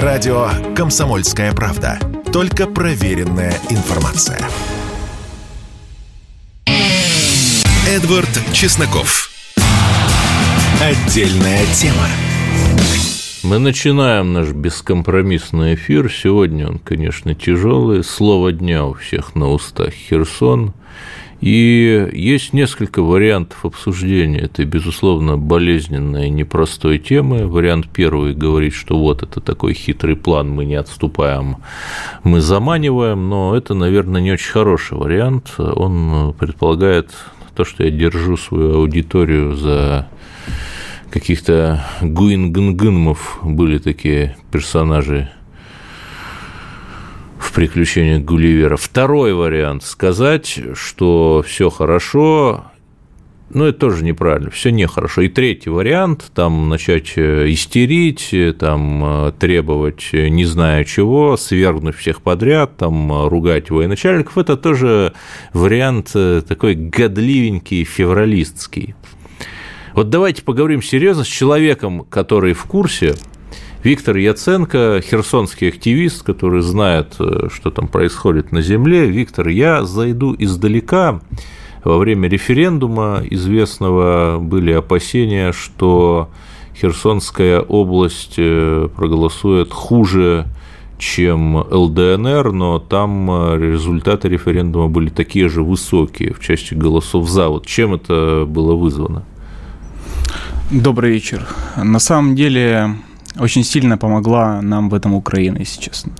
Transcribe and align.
Радио 0.00 0.48
«Комсомольская 0.74 1.52
правда». 1.52 1.98
Только 2.32 2.66
проверенная 2.66 3.52
информация. 3.68 4.40
Эдвард 7.86 8.30
Чесноков. 8.54 9.28
Отдельная 10.80 11.66
тема. 11.74 12.06
Мы 13.42 13.58
начинаем 13.58 14.32
наш 14.32 14.48
бескомпромиссный 14.48 15.74
эфир. 15.74 16.10
Сегодня 16.10 16.68
он, 16.68 16.78
конечно, 16.78 17.34
тяжелый. 17.34 18.02
Слово 18.02 18.52
дня 18.52 18.86
у 18.86 18.94
всех 18.94 19.34
на 19.34 19.50
устах 19.50 19.92
Херсон. 19.92 20.72
И 21.42 22.08
есть 22.12 22.52
несколько 22.52 23.02
вариантов 23.02 23.64
обсуждения 23.64 24.38
этой, 24.38 24.64
безусловно, 24.64 25.36
болезненной 25.36 26.28
и 26.28 26.30
непростой 26.30 27.00
темы. 27.00 27.48
Вариант 27.48 27.88
первый 27.92 28.32
говорит, 28.32 28.74
что 28.74 28.96
вот 28.96 29.24
это 29.24 29.40
такой 29.40 29.74
хитрый 29.74 30.14
план, 30.14 30.50
мы 30.50 30.64
не 30.64 30.76
отступаем, 30.76 31.56
мы 32.22 32.40
заманиваем, 32.40 33.28
но 33.28 33.56
это, 33.56 33.74
наверное, 33.74 34.20
не 34.20 34.30
очень 34.30 34.52
хороший 34.52 34.96
вариант. 34.96 35.54
Он 35.58 36.32
предполагает 36.38 37.10
то, 37.56 37.64
что 37.64 37.82
я 37.82 37.90
держу 37.90 38.36
свою 38.36 38.76
аудиторию 38.76 39.56
за 39.56 40.06
каких-то 41.10 41.84
гуингнгнмов 42.00 43.40
были 43.42 43.78
такие 43.78 44.36
персонажи 44.52 45.28
в 47.52 47.54
приключениях 47.54 48.22
Гулливера. 48.22 48.78
Второй 48.78 49.34
вариант– 49.34 49.82
сказать, 49.84 50.58
что 50.72 51.44
все 51.46 51.68
хорошо, 51.68 52.64
ну, 53.50 53.66
это 53.66 53.78
тоже 53.78 54.02
неправильно, 54.04 54.48
все 54.48 54.72
нехорошо. 54.72 55.20
И 55.20 55.28
третий 55.28 55.68
вариант, 55.68 56.32
там 56.34 56.70
начать 56.70 57.12
э, 57.16 57.52
истерить, 57.52 58.34
там 58.58 59.04
э, 59.04 59.32
требовать 59.38 60.08
э, 60.12 60.28
не 60.28 60.46
знаю 60.46 60.86
чего, 60.86 61.36
свергнуть 61.36 61.94
всех 61.94 62.22
подряд, 62.22 62.78
там 62.78 63.28
ругать 63.28 63.68
военачальников, 63.68 64.38
это 64.38 64.56
тоже 64.56 65.12
вариант 65.52 66.14
такой 66.48 66.74
годливенький, 66.74 67.84
февралистский. 67.84 68.94
Вот 69.92 70.08
давайте 70.08 70.42
поговорим 70.42 70.80
серьезно 70.80 71.22
с 71.22 71.28
человеком, 71.28 72.06
который 72.08 72.54
в 72.54 72.64
курсе, 72.64 73.14
Виктор 73.82 74.16
Яценко, 74.16 75.00
херсонский 75.02 75.68
активист, 75.68 76.22
который 76.22 76.62
знает, 76.62 77.16
э, 77.18 77.48
что 77.52 77.72
там 77.72 77.88
происходит 77.88 78.52
на 78.52 78.62
земле. 78.62 79.06
Виктор, 79.06 79.48
я 79.48 79.82
зайду 79.82 80.36
издалека. 80.38 81.20
Во 81.82 81.98
время 81.98 82.28
референдума 82.28 83.22
известного 83.28 84.38
были 84.38 84.70
опасения, 84.70 85.52
что 85.52 86.30
Херсонская 86.80 87.60
область 87.60 88.34
э, 88.38 88.88
проголосует 88.94 89.72
хуже, 89.72 90.46
чем 90.98 91.56
ЛДНР, 91.56 92.52
но 92.52 92.78
там 92.78 93.28
э, 93.30 93.72
результаты 93.72 94.28
референдума 94.28 94.86
были 94.86 95.08
такие 95.08 95.48
же 95.48 95.64
высокие 95.64 96.32
в 96.32 96.38
части 96.38 96.74
голосов 96.74 97.28
за. 97.28 97.48
Вот 97.48 97.66
чем 97.66 97.94
это 97.94 98.44
было 98.46 98.76
вызвано? 98.76 99.24
Добрый 100.70 101.10
вечер. 101.10 101.48
На 101.76 101.98
самом 101.98 102.36
деле 102.36 102.94
очень 103.38 103.64
сильно 103.64 103.98
помогла 103.98 104.60
нам 104.62 104.88
в 104.88 104.94
этом 104.94 105.14
Украина, 105.14 105.58
если 105.58 105.80
честно. 105.80 106.12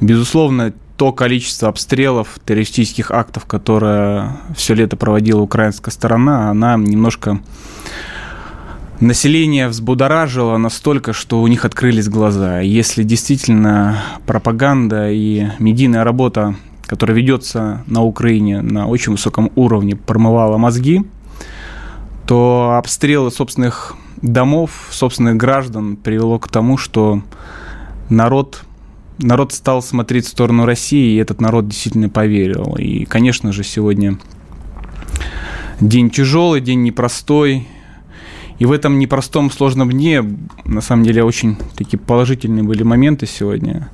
Безусловно, 0.00 0.72
то 0.96 1.12
количество 1.12 1.68
обстрелов, 1.68 2.38
террористических 2.44 3.10
актов, 3.10 3.46
которое 3.46 4.36
все 4.54 4.74
лето 4.74 4.96
проводила 4.96 5.40
украинская 5.40 5.92
сторона, 5.92 6.50
она 6.50 6.76
немножко 6.76 7.40
население 9.00 9.68
взбудоражило 9.68 10.58
настолько, 10.58 11.12
что 11.12 11.40
у 11.40 11.46
них 11.46 11.64
открылись 11.64 12.08
глаза. 12.08 12.60
Если 12.60 13.02
действительно 13.02 14.02
пропаганда 14.26 15.10
и 15.10 15.46
медийная 15.58 16.04
работа, 16.04 16.54
которая 16.86 17.16
ведется 17.16 17.82
на 17.86 18.02
Украине 18.02 18.60
на 18.60 18.86
очень 18.86 19.12
высоком 19.12 19.50
уровне, 19.54 19.96
промывала 19.96 20.58
мозги, 20.58 21.02
то 22.26 22.74
обстрелы 22.76 23.30
собственных 23.30 23.96
домов, 24.22 24.88
собственных 24.90 25.36
граждан 25.36 25.96
привело 25.96 26.38
к 26.38 26.48
тому, 26.48 26.76
что 26.76 27.22
народ, 28.08 28.62
народ 29.18 29.52
стал 29.52 29.82
смотреть 29.82 30.26
в 30.26 30.28
сторону 30.28 30.66
России, 30.66 31.14
и 31.14 31.16
этот 31.16 31.40
народ 31.40 31.68
действительно 31.68 32.08
поверил. 32.08 32.76
И, 32.78 33.04
конечно 33.04 33.52
же, 33.52 33.64
сегодня 33.64 34.18
день 35.80 36.10
тяжелый, 36.10 36.60
день 36.60 36.82
непростой. 36.82 37.66
И 38.58 38.66
в 38.66 38.72
этом 38.72 38.98
непростом, 38.98 39.50
сложном 39.50 39.90
дне, 39.90 40.22
на 40.66 40.82
самом 40.82 41.04
деле, 41.04 41.24
очень 41.24 41.56
такие 41.76 41.98
положительные 41.98 42.62
были 42.62 42.82
моменты 42.82 43.26
сегодня. 43.26 43.88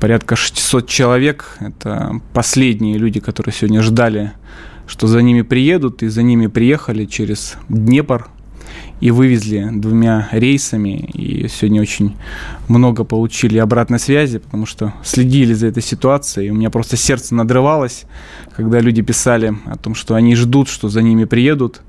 Порядка 0.00 0.36
600 0.36 0.86
человек, 0.86 1.56
это 1.60 2.20
последние 2.34 2.98
люди, 2.98 3.20
которые 3.20 3.54
сегодня 3.54 3.80
ждали, 3.80 4.32
что 4.86 5.06
за 5.06 5.22
ними 5.22 5.40
приедут, 5.40 6.02
и 6.02 6.08
за 6.08 6.22
ними 6.22 6.48
приехали 6.48 7.06
через 7.06 7.56
Днепр, 7.70 8.28
и 9.00 9.10
вывезли 9.10 9.68
двумя 9.72 10.28
рейсами. 10.32 11.10
И 11.12 11.48
сегодня 11.48 11.82
очень 11.82 12.16
много 12.68 13.04
получили 13.04 13.58
обратной 13.58 13.98
связи, 13.98 14.38
потому 14.38 14.64
что 14.64 14.94
следили 15.04 15.52
за 15.52 15.66
этой 15.66 15.82
ситуацией. 15.82 16.48
И 16.48 16.50
у 16.50 16.54
меня 16.54 16.70
просто 16.70 16.96
сердце 16.96 17.34
надрывалось, 17.34 18.04
когда 18.56 18.80
люди 18.80 19.02
писали 19.02 19.54
о 19.66 19.76
том, 19.76 19.94
что 19.94 20.14
они 20.14 20.34
ждут, 20.34 20.68
что 20.68 20.88
за 20.88 21.02
ними 21.02 21.24
приедут. 21.24 21.82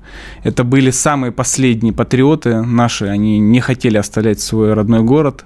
Это 0.44 0.64
были 0.64 0.90
самые 0.90 1.32
последние 1.32 1.94
патриоты 1.94 2.62
наши. 2.62 3.06
Они 3.06 3.38
не 3.38 3.60
хотели 3.60 3.96
оставлять 3.96 4.40
свой 4.40 4.74
родной 4.74 5.02
город. 5.02 5.44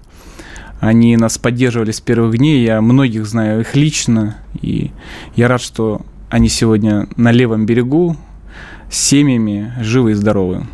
Они 0.80 1.16
нас 1.16 1.38
поддерживали 1.38 1.92
с 1.92 2.00
первых 2.00 2.36
дней. 2.38 2.64
Я 2.64 2.80
многих 2.80 3.24
знаю 3.24 3.60
их 3.60 3.76
лично. 3.76 4.38
И 4.60 4.90
я 5.36 5.46
рад, 5.46 5.62
что 5.62 6.02
они 6.28 6.48
сегодня 6.48 7.06
на 7.16 7.30
левом 7.30 7.66
берегу 7.66 8.16
с 8.90 8.98
семьями 8.98 9.72
живы 9.80 10.10
и 10.10 10.14
здоровы. 10.14 10.66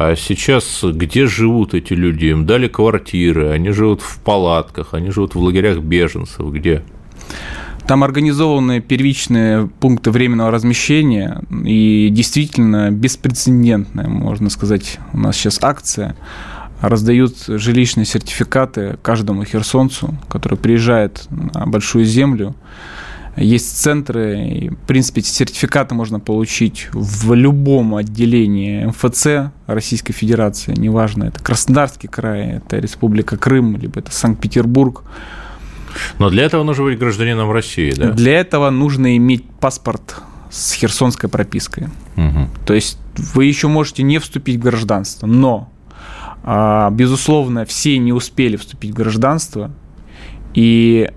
А 0.00 0.14
сейчас 0.14 0.84
где 0.84 1.26
живут 1.26 1.74
эти 1.74 1.92
люди? 1.92 2.26
Им 2.26 2.46
дали 2.46 2.68
квартиры, 2.68 3.48
они 3.48 3.70
живут 3.70 4.00
в 4.00 4.20
палатках, 4.20 4.94
они 4.94 5.10
живут 5.10 5.34
в 5.34 5.40
лагерях 5.40 5.78
беженцев. 5.78 6.52
Где? 6.52 6.84
Там 7.88 8.04
организованы 8.04 8.80
первичные 8.80 9.66
пункты 9.80 10.12
временного 10.12 10.52
размещения, 10.52 11.42
и 11.64 12.10
действительно 12.12 12.92
беспрецедентная, 12.92 14.06
можно 14.06 14.50
сказать, 14.50 15.00
у 15.12 15.18
нас 15.18 15.36
сейчас 15.36 15.58
акция. 15.62 16.14
Раздают 16.80 17.34
жилищные 17.48 18.06
сертификаты 18.06 18.98
каждому 19.02 19.44
херсонцу, 19.44 20.16
который 20.28 20.58
приезжает 20.58 21.26
на 21.28 21.66
большую 21.66 22.04
землю, 22.04 22.54
есть 23.38 23.78
центры, 23.78 24.48
и, 24.48 24.68
в 24.70 24.76
принципе, 24.86 25.20
эти 25.20 25.28
сертификаты 25.28 25.94
можно 25.94 26.20
получить 26.20 26.88
в 26.92 27.34
любом 27.34 27.94
отделении 27.94 28.84
МФЦ 28.84 29.52
Российской 29.66 30.12
Федерации, 30.12 30.74
неважно, 30.76 31.24
это 31.24 31.42
Краснодарский 31.42 32.08
край, 32.08 32.56
это 32.56 32.78
Республика 32.78 33.36
Крым, 33.36 33.76
либо 33.76 34.00
это 34.00 34.12
Санкт-Петербург. 34.12 35.04
Но 36.18 36.30
для 36.30 36.44
этого 36.44 36.62
нужно 36.62 36.84
быть 36.84 36.98
гражданином 36.98 37.50
России, 37.50 37.92
да? 37.92 38.12
Для 38.12 38.38
этого 38.38 38.70
нужно 38.70 39.16
иметь 39.16 39.44
паспорт 39.60 40.16
с 40.50 40.72
херсонской 40.72 41.28
пропиской. 41.28 41.88
Угу. 42.16 42.48
То 42.66 42.74
есть 42.74 42.98
вы 43.16 43.44
еще 43.44 43.68
можете 43.68 44.02
не 44.02 44.18
вступить 44.18 44.56
в 44.56 44.60
гражданство, 44.60 45.26
но, 45.26 45.70
а, 46.42 46.90
безусловно, 46.90 47.64
все 47.64 47.98
не 47.98 48.12
успели 48.12 48.56
вступить 48.56 48.92
в 48.92 48.94
гражданство, 48.94 49.70
и 50.54 51.10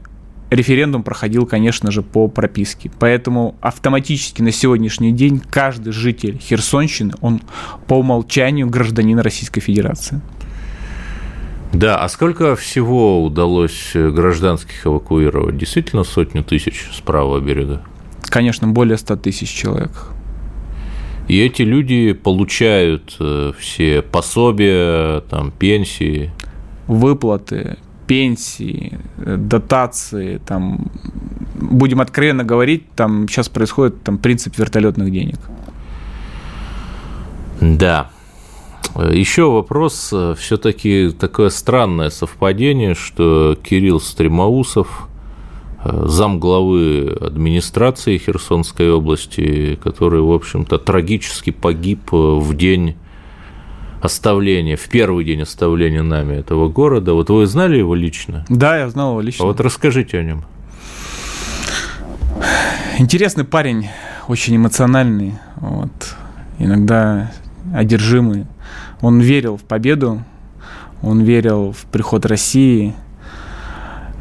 референдум 0.51 1.01
проходил, 1.01 1.47
конечно 1.47 1.89
же, 1.89 2.03
по 2.03 2.27
прописке. 2.27 2.91
Поэтому 2.99 3.55
автоматически 3.61 4.41
на 4.41 4.51
сегодняшний 4.51 5.11
день 5.11 5.39
каждый 5.39 5.93
житель 5.93 6.37
Херсонщины, 6.37 7.13
он 7.21 7.41
по 7.87 7.95
умолчанию 7.95 8.69
гражданин 8.69 9.17
Российской 9.19 9.61
Федерации. 9.61 10.21
Да, 11.73 11.97
а 11.97 12.09
сколько 12.09 12.57
всего 12.57 13.23
удалось 13.23 13.91
гражданских 13.93 14.85
эвакуировать? 14.85 15.57
Действительно 15.57 16.03
сотню 16.03 16.43
тысяч 16.43 16.89
с 16.93 16.99
правого 16.99 17.39
берега? 17.39 17.81
Конечно, 18.23 18.67
более 18.67 18.97
100 18.97 19.15
тысяч 19.17 19.49
человек. 19.49 19.91
И 21.29 21.39
эти 21.39 21.61
люди 21.61 22.11
получают 22.11 23.15
э, 23.19 23.53
все 23.57 24.01
пособия, 24.01 25.21
там, 25.21 25.51
пенсии? 25.51 26.31
Выплаты, 26.87 27.77
пенсии, 28.11 28.99
э, 29.19 29.37
дотации, 29.37 30.41
там, 30.45 30.91
будем 31.55 32.01
откровенно 32.01 32.43
говорить, 32.43 32.91
там 32.93 33.29
сейчас 33.29 33.47
происходит 33.47 34.03
там 34.03 34.17
принцип 34.17 34.57
вертолетных 34.57 35.09
денег. 35.09 35.37
Да. 37.61 38.09
Еще 39.13 39.49
вопрос, 39.49 40.13
все-таки 40.37 41.11
такое 41.11 41.49
странное 41.49 42.09
совпадение, 42.09 42.95
что 42.95 43.55
Кирилл 43.63 44.01
Стремоусов, 44.01 45.07
э, 45.85 46.03
зам 46.07 46.41
главы 46.41 47.17
администрации 47.21 48.17
Херсонской 48.17 48.91
области, 48.91 49.79
который, 49.81 50.19
в 50.19 50.33
общем-то, 50.33 50.79
трагически 50.79 51.51
погиб 51.51 52.11
в 52.11 52.53
день 52.57 52.95
оставления, 54.01 54.75
в 54.75 54.89
первый 54.89 55.23
день 55.23 55.41
оставления 55.41 56.03
нами 56.03 56.35
этого 56.35 56.69
города. 56.69 57.13
Вот 57.13 57.29
вы 57.29 57.45
знали 57.45 57.77
его 57.77 57.95
лично? 57.95 58.45
Да, 58.49 58.77
я 58.77 58.89
знал 58.89 59.11
его 59.11 59.21
лично. 59.21 59.45
А 59.45 59.47
вот 59.47 59.59
расскажите 59.59 60.17
о 60.17 60.23
нем. 60.23 60.43
Интересный 62.97 63.43
парень, 63.43 63.89
очень 64.27 64.55
эмоциональный, 64.57 65.35
вот, 65.57 66.15
иногда 66.59 67.31
одержимый. 67.73 68.45
Он 69.01 69.19
верил 69.19 69.57
в 69.57 69.63
победу, 69.63 70.23
он 71.01 71.21
верил 71.21 71.71
в 71.71 71.85
приход 71.85 72.25
России. 72.25 72.93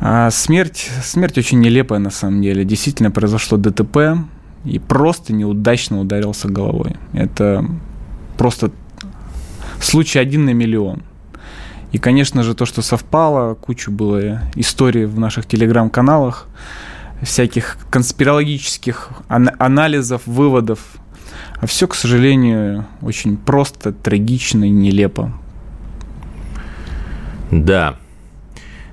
А 0.00 0.30
смерть, 0.30 0.90
смерть 1.02 1.36
очень 1.36 1.60
нелепая 1.60 1.98
на 1.98 2.10
самом 2.10 2.40
деле. 2.40 2.64
Действительно 2.64 3.10
произошло 3.10 3.58
ДТП 3.58 4.16
и 4.64 4.78
просто 4.78 5.34
неудачно 5.34 6.00
ударился 6.00 6.48
головой. 6.48 6.96
Это 7.12 7.66
просто 8.38 8.70
случай 9.84 10.18
один 10.18 10.44
на 10.44 10.54
миллион. 10.54 11.02
И, 11.92 11.98
конечно 11.98 12.42
же, 12.42 12.54
то, 12.54 12.66
что 12.66 12.82
совпало, 12.82 13.54
кучу 13.54 13.90
было 13.90 14.42
историй 14.54 15.06
в 15.06 15.18
наших 15.18 15.46
телеграм-каналах, 15.46 16.46
всяких 17.22 17.76
конспирологических 17.90 19.10
ан- 19.28 19.50
анализов, 19.58 20.22
выводов. 20.26 20.80
А 21.60 21.66
все, 21.66 21.86
к 21.88 21.94
сожалению, 21.94 22.86
очень 23.02 23.36
просто, 23.36 23.92
трагично 23.92 24.64
и 24.64 24.70
нелепо. 24.70 25.32
Да. 27.50 27.96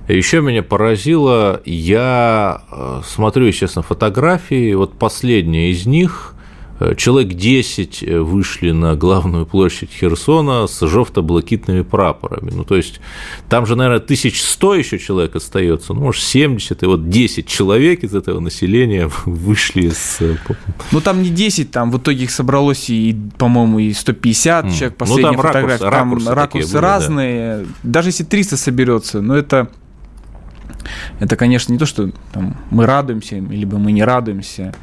Еще 0.08 0.40
меня 0.40 0.62
поразило, 0.62 1.60
я 1.64 2.62
э, 2.70 3.02
смотрю, 3.04 3.46
естественно, 3.46 3.82
фотографии, 3.82 4.74
вот 4.74 4.98
последняя 4.98 5.70
из 5.70 5.86
них, 5.86 6.34
человек 6.96 7.34
10 7.34 8.02
э, 8.02 8.20
вышли 8.20 8.70
на 8.70 8.94
главную 8.94 9.46
площадь 9.46 9.90
Херсона 9.90 10.66
с 10.66 10.86
жовто-блакитными 10.86 11.82
прапорами. 11.82 12.50
Ну, 12.52 12.64
то 12.64 12.76
есть, 12.76 13.00
там 13.48 13.66
же, 13.66 13.74
наверное, 13.74 14.00
1100 14.00 14.74
еще 14.74 14.98
человек 14.98 15.34
остается, 15.34 15.92
ну, 15.92 16.02
может, 16.02 16.22
70, 16.22 16.82
и 16.82 16.86
вот 16.86 17.10
10 17.10 17.46
человек 17.46 18.04
из 18.04 18.14
этого 18.14 18.38
населения 18.38 19.10
вышли 19.24 19.88
с... 19.88 20.18
Э, 20.20 20.36
ну, 20.92 21.00
там 21.00 21.22
не 21.22 21.30
10, 21.30 21.70
там 21.70 21.90
в 21.90 21.98
итоге 21.98 22.24
их 22.24 22.30
собралось, 22.30 22.88
и, 22.90 23.16
по-моему, 23.38 23.80
и 23.80 23.92
150 23.92 24.64
mm. 24.64 24.72
человек, 24.72 24.96
последняя 24.96 25.30
ну, 25.30 25.32
там 25.32 25.42
фотография, 25.42 25.84
ракурс, 25.84 26.24
там 26.24 26.34
ракурсы, 26.34 26.34
ракурсы 26.34 26.72
были, 26.72 26.82
разные, 26.82 27.58
да. 27.58 27.66
даже 27.82 28.08
если 28.10 28.24
300 28.24 28.56
соберется, 28.56 29.20
но 29.20 29.36
это... 29.36 29.68
Это, 31.18 31.36
конечно, 31.36 31.72
не 31.72 31.78
то, 31.78 31.84
что 31.84 32.10
там, 32.32 32.56
мы 32.70 32.86
радуемся, 32.86 33.36
либо 33.36 33.78
мы 33.78 33.92
не 33.92 34.04
радуемся 34.04 34.74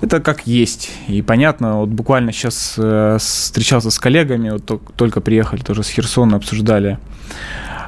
это 0.00 0.20
как 0.20 0.46
есть. 0.46 0.90
И 1.08 1.22
понятно, 1.22 1.80
вот 1.80 1.88
буквально 1.88 2.32
сейчас 2.32 2.74
э, 2.78 3.18
встречался 3.18 3.90
с 3.90 3.98
коллегами, 3.98 4.50
вот 4.50 4.82
только, 4.96 5.20
приехали 5.20 5.60
тоже 5.60 5.82
с 5.82 5.88
Херсона, 5.88 6.36
обсуждали. 6.36 6.98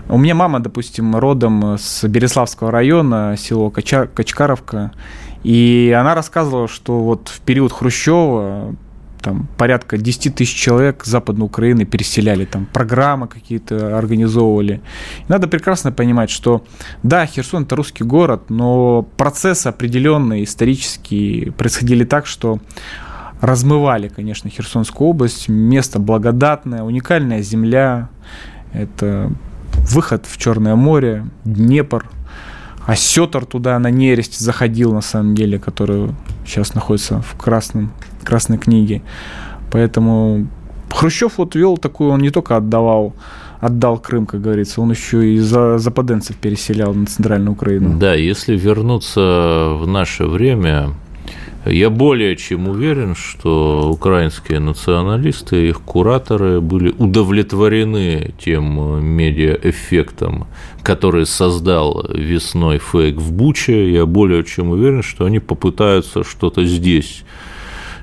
У 0.09 0.19
меня 0.19 0.35
мама, 0.35 0.61
допустим, 0.61 1.17
родом 1.17 1.79
с 1.79 2.07
Береславского 2.07 2.71
района, 2.71 3.37
село 3.39 3.71
Кача, 3.71 4.07
Качкаровка, 4.07 4.93
и 5.43 5.97
она 5.99 6.15
рассказывала, 6.15 6.69
что 6.69 7.01
вот 7.01 7.29
в 7.29 7.41
период 7.41 7.73
Хрущева 7.73 8.75
там 9.23 9.49
порядка 9.57 9.97
10 9.97 10.35
тысяч 10.35 10.55
человек 10.55 11.05
Западной 11.05 11.47
Украины 11.47 11.85
переселяли, 11.85 12.45
там 12.45 12.67
программы 12.67 13.29
какие-то 13.29 13.97
организовывали. 13.97 14.83
Надо 15.29 15.49
прекрасно 15.49 15.93
понимать, 15.93 16.29
что 16.31 16.65
да, 17.03 17.25
Херсон 17.25 17.63
это 17.63 17.77
русский 17.77 18.05
город, 18.05 18.51
но 18.51 19.03
процессы 19.17 19.69
определенные, 19.69 20.45
исторические, 20.45 21.53
происходили 21.53 22.05
так, 22.05 22.27
что 22.27 22.59
размывали, 23.41 24.09
конечно, 24.09 24.51
Херсонскую 24.51 25.09
область, 25.09 25.49
место 25.49 25.99
благодатное, 25.99 26.83
уникальная 26.83 27.43
земля, 27.43 28.09
это 28.73 29.31
выход 29.91 30.27
в 30.27 30.37
Черное 30.39 30.77
море, 30.77 31.27
Днепр, 31.45 32.09
а 32.87 32.97
Сетр 32.97 33.47
туда 33.47 33.79
на 33.79 33.91
нересть 33.91 34.39
заходил, 34.39 34.93
на 34.93 35.01
самом 35.01 35.35
деле, 35.35 35.59
который 35.59 36.11
сейчас 36.45 36.75
находится 36.75 37.21
в 37.23 37.37
красном 37.37 37.93
Красной 38.25 38.59
книги. 38.59 39.03
Поэтому 39.71 40.47
Хрущев 40.91 41.39
вот 41.39 41.55
вел 41.55 41.77
такую, 41.77 42.11
он 42.11 42.21
не 42.21 42.31
только 42.31 42.57
отдавал 42.57 43.15
отдал 43.63 43.99
Крым, 43.99 44.27
как 44.27 44.41
говорится, 44.41 44.81
он 44.81 44.91
еще 44.91 45.35
и 45.35 45.39
за 45.39 45.79
западенцев 45.79 46.37
переселял 46.37 46.93
на 46.93 47.07
центральную 47.07 47.53
Украину. 47.53 47.97
Да, 47.97 48.13
если 48.13 48.57
вернуться 48.57 49.77
в 49.79 49.87
наше 49.87 50.27
время, 50.27 50.95
я 51.65 51.91
более 51.91 52.35
чем 52.35 52.67
уверен, 52.67 53.15
что 53.15 53.89
украинские 53.93 54.59
националисты, 54.59 55.69
их 55.69 55.81
кураторы 55.81 56.61
были 56.61 56.93
удовлетворены 56.99 58.35
тем 58.45 59.05
медиаэффектом, 59.05 60.49
который 60.83 61.25
создал 61.25 62.05
весной 62.13 62.79
фейк 62.79 63.17
в 63.17 63.33
Буче. 63.33 63.93
Я 63.93 64.07
более 64.07 64.43
чем 64.43 64.71
уверен, 64.71 65.05
что 65.05 65.25
они 65.25 65.39
попытаются 65.39 66.25
что-то 66.25 66.65
здесь 66.65 67.23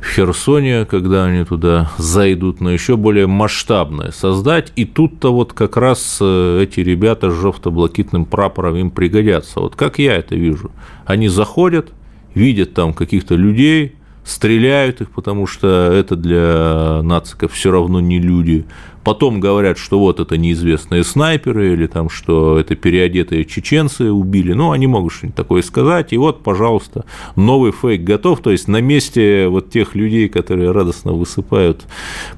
в 0.01 0.07
Херсоне, 0.15 0.85
когда 0.85 1.25
они 1.25 1.43
туда 1.43 1.91
зайдут, 1.97 2.61
но 2.61 2.71
еще 2.71 2.95
более 2.95 3.27
масштабное 3.27 4.11
создать. 4.11 4.71
И 4.75 4.85
тут-то 4.85 5.33
вот 5.33 5.53
как 5.53 5.77
раз 5.77 6.19
э, 6.21 6.63
эти 6.63 6.79
ребята 6.79 7.29
с 7.29 7.33
жовто-блакитным 7.33 8.25
прапором 8.25 8.75
им 8.77 8.91
пригодятся. 8.91 9.59
Вот 9.59 9.75
как 9.75 9.99
я 9.99 10.15
это 10.15 10.35
вижу. 10.35 10.71
Они 11.05 11.27
заходят, 11.27 11.91
видят 12.33 12.73
там 12.73 12.93
каких-то 12.93 13.35
людей, 13.35 13.95
стреляют 14.23 15.01
их, 15.01 15.11
потому 15.11 15.47
что 15.47 15.67
это 15.67 16.15
для 16.15 17.01
нациков 17.03 17.53
все 17.53 17.71
равно 17.71 17.99
не 17.99 18.19
люди. 18.19 18.65
Потом 19.03 19.39
говорят, 19.39 19.77
что 19.77 19.97
вот 19.97 20.19
это 20.19 20.37
неизвестные 20.37 21.03
снайперы 21.03 21.73
или 21.73 21.87
там, 21.87 22.09
что 22.09 22.59
это 22.59 22.75
переодетые 22.75 23.45
чеченцы 23.45 24.11
убили. 24.11 24.53
Ну, 24.53 24.71
они 24.71 24.87
могут 24.87 25.13
что-нибудь 25.13 25.35
такое 25.35 25.61
сказать. 25.61 26.11
И 26.11 26.17
вот, 26.17 26.43
пожалуйста, 26.43 27.05
новый 27.35 27.71
фейк 27.71 28.03
готов. 28.03 28.41
То 28.41 28.51
есть 28.51 28.67
на 28.67 28.81
месте 28.81 29.47
вот 29.47 29.71
тех 29.71 29.95
людей, 29.95 30.27
которые 30.27 30.71
радостно 30.71 31.13
высыпают 31.13 31.85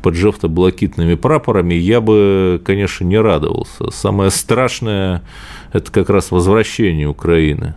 под 0.03 0.15
жовто-блакитными 0.15 1.15
прапорами, 1.15 1.73
я 1.73 1.99
бы, 1.99 2.61
конечно, 2.63 3.03
не 3.05 3.19
радовался. 3.19 3.89
Самое 3.91 4.29
страшное– 4.29 5.23
это 5.73 5.91
как 5.91 6.09
раз 6.09 6.31
возвращение 6.31 7.07
Украины. 7.07 7.75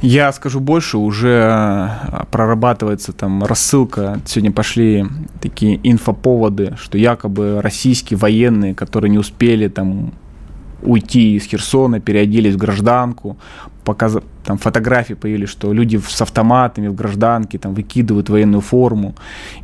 Я 0.00 0.32
скажу 0.32 0.60
больше, 0.60 0.98
уже 0.98 1.42
а, 1.44 2.26
прорабатывается 2.30 3.12
там 3.12 3.44
рассылка. 3.44 4.20
Сегодня 4.26 4.52
пошли 4.52 5.06
такие 5.40 5.78
инфоповоды, 5.82 6.76
что 6.80 6.98
якобы 6.98 7.60
российские 7.62 8.18
военные, 8.18 8.74
которые 8.74 9.10
не 9.10 9.18
успели 9.18 9.68
там 9.68 10.12
уйти 10.82 11.36
из 11.36 11.44
Херсона, 11.44 12.00
переоделись 12.00 12.54
в 12.54 12.58
гражданку, 12.58 13.36
показ... 13.84 14.18
там 14.44 14.58
фотографии 14.58 15.14
появились, 15.14 15.48
что 15.48 15.72
люди 15.72 16.00
с 16.04 16.20
автоматами 16.22 16.88
в 16.88 16.94
гражданке 16.94 17.58
там 17.58 17.74
выкидывают 17.74 18.28
военную 18.28 18.60
форму. 18.60 19.14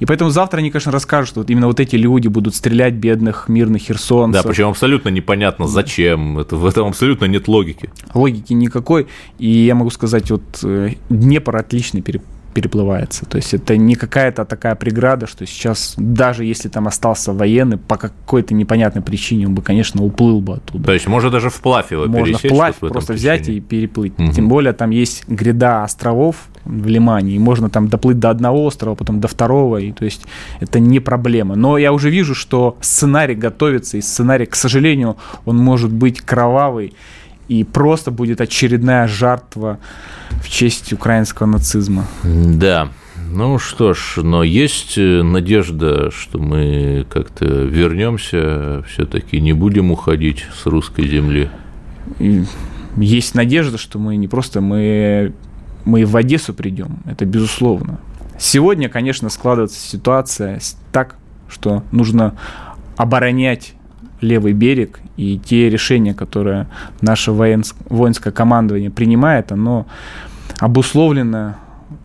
И 0.00 0.06
поэтому 0.06 0.30
завтра 0.30 0.58
они, 0.58 0.70
конечно, 0.70 0.92
расскажут, 0.92 1.28
что 1.28 1.40
вот 1.40 1.50
именно 1.50 1.66
вот 1.66 1.80
эти 1.80 1.96
люди 1.96 2.28
будут 2.28 2.54
стрелять 2.54 2.94
бедных 2.94 3.48
мирных 3.48 3.82
херсонцев. 3.82 4.42
Да, 4.42 4.48
причем 4.48 4.68
абсолютно 4.68 5.08
непонятно, 5.08 5.66
зачем. 5.66 6.38
Это, 6.38 6.56
в 6.56 6.66
этом 6.66 6.88
абсолютно 6.88 7.26
нет 7.26 7.48
логики. 7.48 7.90
Логики 8.14 8.52
никакой. 8.52 9.06
И 9.38 9.48
я 9.48 9.74
могу 9.74 9.90
сказать, 9.90 10.30
вот 10.30 10.42
э, 10.62 10.90
Днепр 11.08 11.56
отличный 11.56 12.02
перепад 12.02 12.37
переплывается. 12.54 13.26
То 13.26 13.36
есть 13.36 13.54
это 13.54 13.76
не 13.76 13.94
какая-то 13.94 14.44
такая 14.44 14.74
преграда, 14.74 15.26
что 15.26 15.46
сейчас, 15.46 15.94
даже 15.96 16.44
если 16.44 16.68
там 16.68 16.88
остался 16.88 17.32
военный, 17.32 17.76
по 17.76 17.96
какой-то 17.96 18.54
непонятной 18.54 19.02
причине 19.02 19.46
он 19.46 19.54
бы, 19.54 19.62
конечно, 19.62 20.02
уплыл 20.02 20.40
бы 20.40 20.54
оттуда. 20.54 20.84
То 20.84 20.92
есть 20.92 21.06
можно 21.06 21.30
даже 21.30 21.50
вплавь 21.50 21.92
его 21.92 22.06
Можно 22.06 22.38
пересечь, 22.38 22.50
вплавь 22.50 22.76
просто 22.76 23.12
взять 23.12 23.48
и 23.48 23.60
переплыть. 23.60 24.18
Угу. 24.18 24.32
Тем 24.32 24.48
более 24.48 24.72
там 24.72 24.90
есть 24.90 25.28
гряда 25.28 25.84
островов 25.84 26.36
в 26.64 26.86
Лимане, 26.86 27.32
и 27.32 27.38
можно 27.38 27.70
там 27.70 27.88
доплыть 27.88 28.18
до 28.18 28.30
одного 28.30 28.64
острова, 28.64 28.94
потом 28.94 29.20
до 29.20 29.28
второго, 29.28 29.78
и 29.78 29.92
то 29.92 30.04
есть 30.04 30.26
это 30.60 30.80
не 30.80 31.00
проблема. 31.00 31.54
Но 31.54 31.78
я 31.78 31.92
уже 31.92 32.10
вижу, 32.10 32.34
что 32.34 32.76
сценарий 32.80 33.34
готовится, 33.34 33.96
и 33.96 34.00
сценарий, 34.00 34.46
к 34.46 34.54
сожалению, 34.54 35.16
он 35.44 35.56
может 35.56 35.92
быть 35.92 36.20
кровавый, 36.20 36.92
и 37.48 37.64
просто 37.64 38.10
будет 38.10 38.40
очередная 38.40 39.08
жертва 39.08 39.78
в 40.42 40.48
честь 40.48 40.92
украинского 40.92 41.46
нацизма. 41.46 42.06
Да. 42.22 42.88
Ну 43.30 43.58
что 43.58 43.92
ж, 43.92 44.18
но 44.22 44.42
есть 44.42 44.96
э, 44.96 45.22
надежда, 45.22 46.10
что 46.10 46.38
мы 46.38 47.06
как-то 47.10 47.44
вернемся, 47.44 48.82
все-таки 48.88 49.40
не 49.40 49.52
будем 49.52 49.90
уходить 49.90 50.46
с 50.54 50.64
русской 50.64 51.06
земли. 51.06 51.50
И 52.18 52.44
есть 52.96 53.34
надежда, 53.34 53.76
что 53.76 53.98
мы 53.98 54.16
не 54.16 54.28
просто 54.28 54.60
мы, 54.62 55.34
мы 55.84 56.06
в 56.06 56.16
Одессу 56.16 56.54
придем, 56.54 57.00
это 57.04 57.26
безусловно. 57.26 58.00
Сегодня, 58.38 58.88
конечно, 58.88 59.28
складывается 59.28 59.78
ситуация 59.78 60.60
так, 60.90 61.16
что 61.48 61.82
нужно 61.92 62.34
оборонять 62.96 63.74
левый 64.20 64.52
берег, 64.52 65.00
и 65.16 65.38
те 65.38 65.68
решения, 65.68 66.14
которые 66.14 66.66
наше 67.00 67.32
воинское 67.32 68.32
командование 68.32 68.90
принимает, 68.90 69.52
оно 69.52 69.86
обусловлено 70.58 71.56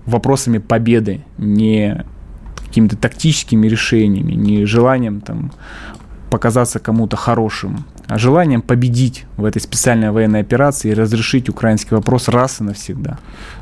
вопросами 0.05 0.57
победы, 0.57 1.23
не 1.37 2.05
какими-то 2.65 2.97
тактическими 2.97 3.67
решениями, 3.67 4.33
не 4.33 4.65
желанием 4.65 5.21
там 5.21 5.51
показаться 6.29 6.79
кому-то 6.79 7.15
хорошим, 7.15 7.85
желанием 8.09 8.61
победить 8.61 9.25
в 9.37 9.45
этой 9.45 9.61
специальной 9.61 10.11
военной 10.11 10.41
операции 10.41 10.91
и 10.91 10.93
разрешить 10.93 11.49
украинский 11.49 11.95
вопрос 11.95 12.27
раз 12.27 12.61
и 12.61 12.63
навсегда. 12.63 13.17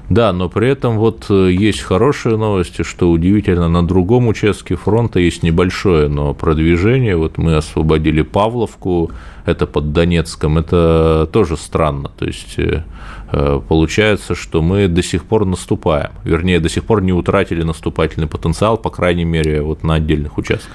Да, 0.10 0.34
но 0.34 0.50
при 0.50 0.68
этом 0.68 0.98
вот 0.98 1.28
э, 1.30 1.52
есть 1.52 1.82
хорошие 1.82 2.36
новости, 2.36 2.84
что 2.84 3.10
удивительно, 3.10 3.70
на 3.70 3.88
другом 3.88 4.28
участке 4.28 4.76
фронта 4.76 5.20
есть 5.20 5.42
небольшое, 5.42 6.10
но 6.10 6.34
продвижение. 6.34 7.16
Вот 7.16 7.38
мы 7.38 7.56
освободили 7.56 8.22
Павловку, 8.22 9.12
это 9.46 9.68
под 9.68 9.94
Донецком, 9.94 10.58
это 10.58 11.30
тоже 11.32 11.56
странно. 11.56 12.12
То 12.18 12.26
есть 12.26 12.56
э, 12.58 12.84
э, 13.32 13.62
получается, 13.70 14.36
что 14.36 14.62
мы 14.62 14.90
до 14.90 15.02
сих 15.02 15.24
пор 15.24 15.46
наступаем. 15.46 16.12
Вернее, 16.26 16.60
до 16.60 16.68
сих 16.68 16.84
пор 16.84 17.02
не 17.02 17.14
утратили 17.14 17.64
наступательный 17.64 18.28
потенциал, 18.28 18.78
по 18.78 18.90
крайней 18.90 19.26
мере, 19.26 19.62
вот 19.62 19.84
на 19.84 19.94
отдельных 19.94 20.38
участках. 20.38 20.72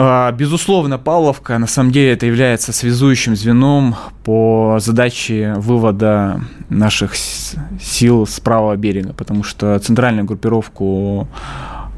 А, 0.00 0.30
безусловно, 0.30 0.96
Павловка 0.96 1.58
на 1.58 1.66
самом 1.66 1.90
деле 1.90 2.12
это 2.12 2.24
является 2.24 2.72
связующим 2.72 3.34
звеном 3.34 3.96
по 4.22 4.78
задаче 4.80 5.54
вывода 5.56 6.40
наших 6.68 7.16
сил 7.16 8.24
с 8.24 8.38
правого 8.38 8.76
берега, 8.76 9.12
потому 9.12 9.42
что 9.42 9.76
центральную 9.80 10.24
группировку 10.24 11.26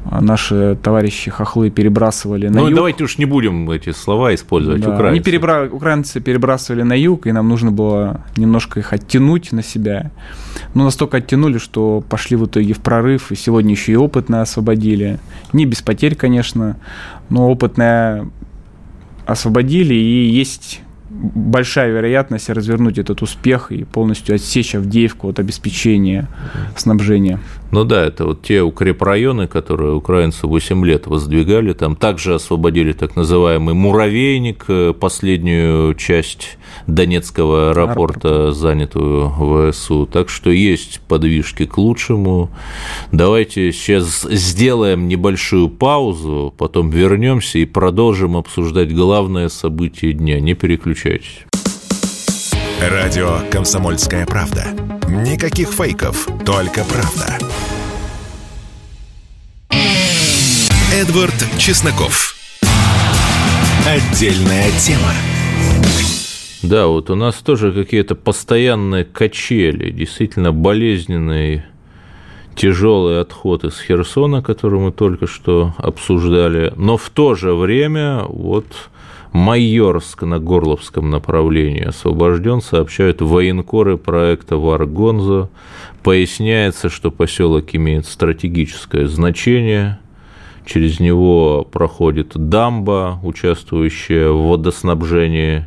наши 0.09 0.79
товарищи 0.81 1.29
хохлы 1.29 1.69
перебрасывали 1.69 2.47
на 2.47 2.61
ну, 2.61 2.69
юг. 2.69 2.75
давайте 2.75 3.03
уж 3.03 3.19
не 3.19 3.25
будем 3.25 3.69
эти 3.69 3.91
слова 3.91 4.33
использовать. 4.33 4.81
Да, 4.81 4.95
украинцы. 4.95 5.11
Они 5.11 5.19
перебра... 5.19 5.69
украинцы 5.71 6.19
перебрасывали 6.19 6.81
на 6.81 6.93
юг, 6.93 7.27
и 7.27 7.31
нам 7.31 7.47
нужно 7.47 7.71
было 7.71 8.21
немножко 8.35 8.79
их 8.79 8.93
оттянуть 8.93 9.51
на 9.51 9.61
себя. 9.61 10.09
Но 10.73 10.85
настолько 10.85 11.17
оттянули, 11.17 11.59
что 11.59 12.03
пошли 12.09 12.35
в 12.35 12.47
итоге 12.47 12.73
в 12.73 12.79
прорыв, 12.79 13.31
и 13.31 13.35
сегодня 13.35 13.71
еще 13.71 13.91
и 13.91 13.95
опытно 13.95 14.41
освободили. 14.41 15.19
Не 15.53 15.67
без 15.67 15.83
потерь, 15.83 16.15
конечно, 16.15 16.77
но 17.31 17.49
опытное 17.49 18.29
освободили, 19.25 19.95
и 19.95 20.29
есть 20.29 20.81
большая 21.09 21.91
вероятность 21.91 22.49
развернуть 22.49 22.97
этот 22.97 23.21
успех 23.21 23.71
и 23.71 23.83
полностью 23.83 24.35
отсечь 24.35 24.75
Авдеевку 24.75 25.29
от 25.29 25.39
обеспечения 25.39 26.27
снабжения. 26.75 27.39
Ну 27.71 27.85
да, 27.85 28.05
это 28.05 28.25
вот 28.25 28.41
те 28.41 28.61
укрепрайоны, 28.61 29.47
которые 29.47 29.93
украинцы 29.93 30.45
8 30.45 30.85
лет 30.85 31.07
воздвигали, 31.07 31.71
там 31.73 31.95
также 31.95 32.35
освободили 32.35 32.91
так 32.91 33.15
называемый 33.15 33.73
муравейник, 33.73 34.65
э, 34.67 34.93
последнюю 34.93 35.95
часть 35.95 36.57
Донецкого 36.87 37.69
аэропорта, 37.69 38.29
Аэропорт. 38.29 38.55
занятую 38.57 39.71
ВСУ. 39.71 40.05
Так 40.05 40.29
что 40.29 40.49
есть 40.49 40.99
подвижки 41.07 41.65
к 41.65 41.77
лучшему. 41.77 42.49
Давайте 43.11 43.71
сейчас 43.71 44.23
сделаем 44.23 45.07
небольшую 45.07 45.69
паузу, 45.69 46.53
потом 46.57 46.89
вернемся 46.89 47.59
и 47.59 47.65
продолжим 47.65 48.35
обсуждать 48.35 48.93
главное 48.93 49.47
событие 49.47 50.11
дня. 50.13 50.39
Не 50.39 50.55
переключайтесь. 50.55 51.45
Радио 52.81 53.37
«Комсомольская 53.51 54.25
правда». 54.25 54.65
Никаких 55.07 55.69
фейков, 55.69 56.27
только 56.45 56.83
правда. 56.85 57.37
Эдвард 61.01 61.33
Чесноков. 61.57 62.35
Отдельная 63.87 64.69
тема. 64.77 65.09
Да, 66.61 66.85
вот 66.85 67.09
у 67.09 67.15
нас 67.15 67.37
тоже 67.37 67.71
какие-то 67.71 68.13
постоянные 68.13 69.03
качели, 69.03 69.89
действительно 69.89 70.51
болезненный, 70.51 71.63
тяжелый 72.53 73.19
отход 73.19 73.63
из 73.63 73.81
Херсона, 73.81 74.43
который 74.43 74.79
мы 74.79 74.91
только 74.91 75.25
что 75.25 75.73
обсуждали, 75.79 76.71
но 76.75 76.97
в 76.97 77.09
то 77.09 77.33
же 77.33 77.55
время 77.55 78.21
вот 78.27 78.67
Майорск 79.31 80.21
на 80.21 80.37
Горловском 80.37 81.09
направлении 81.09 81.83
освобожден, 81.83 82.61
сообщают 82.61 83.21
военкоры 83.21 83.97
проекта 83.97 84.57
Варгонзо. 84.57 85.49
Поясняется, 86.03 86.89
что 86.89 87.09
поселок 87.09 87.73
имеет 87.73 88.05
стратегическое 88.05 89.07
значение. 89.07 89.97
Через 90.65 90.99
него 90.99 91.67
проходит 91.69 92.33
дамба, 92.35 93.19
участвующая 93.23 94.29
в 94.29 94.49
водоснабжении 94.49 95.65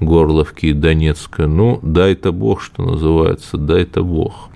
Горловки 0.00 0.66
и 0.66 0.72
Донецка. 0.72 1.46
Ну, 1.46 1.78
дай-то 1.82 2.32
бог, 2.32 2.60
что 2.60 2.82
называется, 2.82 3.56
дай-то 3.56 4.02
бог. 4.02 4.50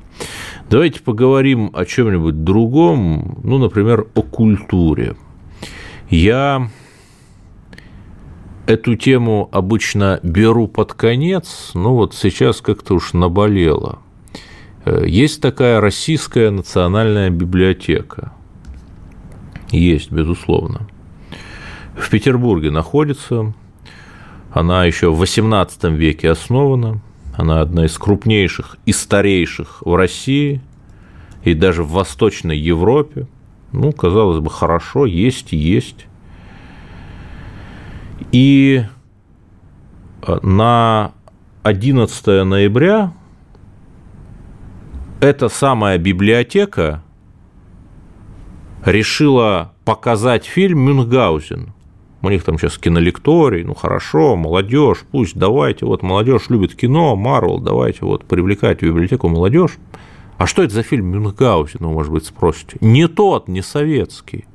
Давайте 0.69 1.01
поговорим 1.01 1.71
о 1.73 1.85
чем-нибудь 1.85 2.43
другом, 2.43 3.39
ну, 3.45 3.59
например, 3.59 4.07
о 4.15 4.23
культуре. 4.23 5.15
Я 6.11 6.69
эту 8.67 8.97
тему 8.97 9.49
обычно 9.53 10.19
беру 10.23 10.67
под 10.67 10.95
конец, 10.95 11.71
но 11.75 11.95
вот 11.95 12.15
сейчас 12.15 12.61
как-то 12.61 12.95
уж 12.95 13.13
наболело. 13.13 14.01
Э, 14.85 15.05
есть 15.07 15.41
такая 15.41 15.81
российская 15.81 16.51
национальная 16.51 17.31
библиотека. 17.31 18.33
Есть, 19.71 20.13
безусловно. 20.13 20.89
В 21.97 22.11
Петербурге 22.11 22.71
находится. 22.71 23.53
Она 24.53 24.85
еще 24.85 25.11
в 25.11 25.21
XVIII 25.23 25.95
веке 25.95 26.31
основана. 26.31 27.01
Она 27.37 27.61
одна 27.61 27.87
из 27.87 27.99
крупнейших 27.99 28.77
и 28.87 28.93
старейших 28.93 29.83
в 29.83 29.95
России 29.95 30.61
и 31.45 31.55
даже 31.55 31.83
в 31.83 31.91
Восточной 31.91 32.59
Европе. 32.59 33.27
Ну, 33.73 33.93
казалось 33.93 34.41
бы, 34.41 34.51
хорошо, 34.51 35.05
есть 35.07 35.53
и 35.53 35.57
есть. 35.57 36.07
И 38.33 38.85
э, 40.23 40.39
на 40.43 41.13
11 41.63 42.27
ноября 42.45 43.13
эта 45.21 45.49
самая 45.49 45.99
библиотека 45.99 47.03
решила 48.87 49.73
показать 49.85 50.47
фильм 50.47 50.81
«Мюнхгаузен». 50.81 51.75
У 52.23 52.31
них 52.31 52.43
там 52.43 52.59
сейчас 52.59 52.79
кинолекторий, 52.79 53.63
ну 53.63 53.75
хорошо, 53.75 54.37
молодежь, 54.37 55.05
пусть 55.11 55.37
давайте, 55.37 55.85
вот 55.85 56.03
молодежь 56.03 56.49
любит 56.49 56.75
кино, 56.75 57.15
Марвел, 57.15 57.59
давайте 57.59 57.99
вот 58.07 58.25
привлекать 58.25 58.81
в 58.81 58.83
библиотеку 58.83 59.29
молодежь. 59.29 59.77
А 60.39 60.47
что 60.47 60.63
это 60.63 60.75
за 60.75 60.83
фильм 60.83 61.07
Мюнхгаузен, 61.09 61.81
вы, 61.81 61.93
может 61.93 62.11
быть, 62.11 62.25
спросите? 62.25 62.79
Не 62.81 63.07
тот, 63.07 63.49
не 63.49 63.63
советский 63.63 64.47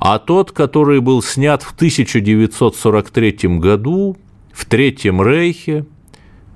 а 0.00 0.18
тот, 0.18 0.52
который 0.52 1.00
был 1.00 1.22
снят 1.22 1.62
в 1.62 1.74
1943 1.74 3.58
году 3.58 4.16
в 4.52 4.64
Третьем 4.64 5.22
Рейхе 5.22 5.86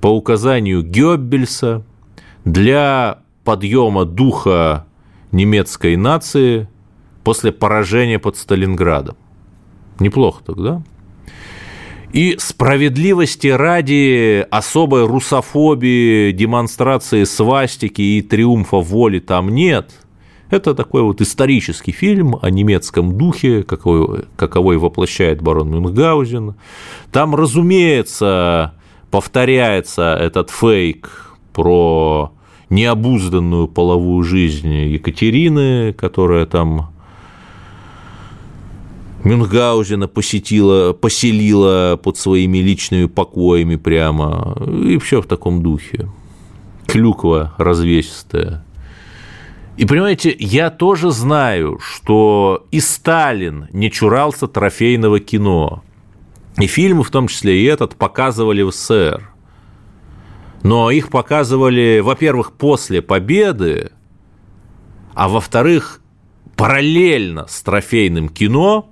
по 0.01 0.09
указанию 0.09 0.83
Гёббельса 0.83 1.85
для 2.45 3.21
подъема 3.45 4.05
духа 4.05 4.87
немецкой 5.33 5.97
нации 5.97 6.69
после 7.25 7.52
поражения 7.52 8.19
под 8.19 8.37
Сталинградом. 8.37 9.17
Неплохо 9.99 10.43
тогда. 10.45 10.83
И 12.12 12.37
справедливости 12.38 13.47
ради 13.47 14.47
особой 14.50 15.07
русофобии, 15.07 16.33
демонстрации 16.33 17.25
свастики 17.25 18.02
и 18.02 18.23
триумфа 18.23 18.76
воли 18.76 19.19
там 19.19 19.49
нет– 19.49 19.91
это 20.52 20.75
такой 20.75 21.00
вот 21.02 21.23
исторический 21.23 21.93
фильм 21.93 22.37
о 22.43 22.50
немецком 22.50 23.17
духе, 23.17 23.62
какой, 23.62 24.26
каковой 24.37 24.76
воплощает 24.76 25.41
барон 25.41 25.71
Мюнхгаузен. 25.71 26.57
Там, 27.11 27.35
разумеется, 27.35 28.75
повторяется 29.11 30.14
этот 30.14 30.50
фейк 30.50 31.38
про 31.55 32.33
необузданную 32.69 33.67
половую 33.67 34.23
жизнь 34.25 34.75
Екатерины, 34.75 35.95
которая 35.95 36.45
там 36.45 36.92
Мюнхгаузена 39.25 40.09
посетила, 40.09 40.93
поселила 40.93 41.99
под 42.02 42.17
своими 42.17 42.59
личными 42.59 43.07
покоями 43.07 43.76
прямо, 43.76 44.57
и 44.67 44.99
все 44.99 45.23
в 45.23 45.26
таком 45.26 45.62
духе. 45.62 46.09
Клюква 46.87 47.55
развесистая. 47.57 48.64
И 49.76 49.87
понимаете, 49.87 50.35
я 50.38 50.71
тоже 50.71 51.11
знаю, 51.11 51.79
что 51.81 52.67
и 52.71 52.81
Сталин 52.81 53.69
не 53.73 53.91
чурался 53.91 54.49
трофейного 54.49 55.21
кино. 55.21 55.83
И 56.59 56.67
фильмы, 56.67 57.05
в 57.05 57.11
том 57.11 57.29
числе 57.29 57.62
и 57.62 57.64
этот, 57.64 57.97
показывали 57.97 58.62
в 58.62 58.73
СССР. 58.73 59.31
Но 60.62 60.91
их 60.91 61.09
показывали, 61.09 62.00
во-первых, 62.05 62.52
после 62.52 63.00
победы, 63.00 63.93
а 65.14 65.29
во-вторых, 65.29 66.00
параллельно 66.57 67.47
с 67.49 67.62
трофейным 67.62 68.29
кино 68.29 68.92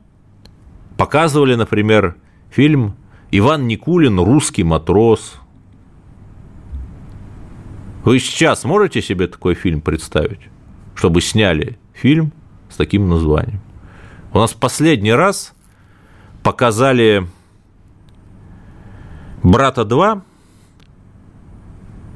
показывали, 1.01 1.55
например, 1.55 2.17
фильм 2.51 2.95
«Иван 3.31 3.67
Никулин. 3.67 4.21
Русский 4.21 4.65
матрос». 4.65 5.41
Вы 8.05 8.19
сейчас 8.19 8.65
можете 8.65 9.03
себе 9.03 9.27
такой 9.27 9.55
фильм 9.55 9.81
представить? 9.81 10.41
чтобы 11.01 11.23
сняли 11.23 11.79
фильм 11.95 12.31
с 12.69 12.77
таким 12.77 13.09
названием. 13.09 13.61
У 14.35 14.39
нас 14.39 14.53
последний 14.53 15.15
раз 15.15 15.55
показали 16.43 17.27
«Брата 19.43 19.83
2», 19.83 20.21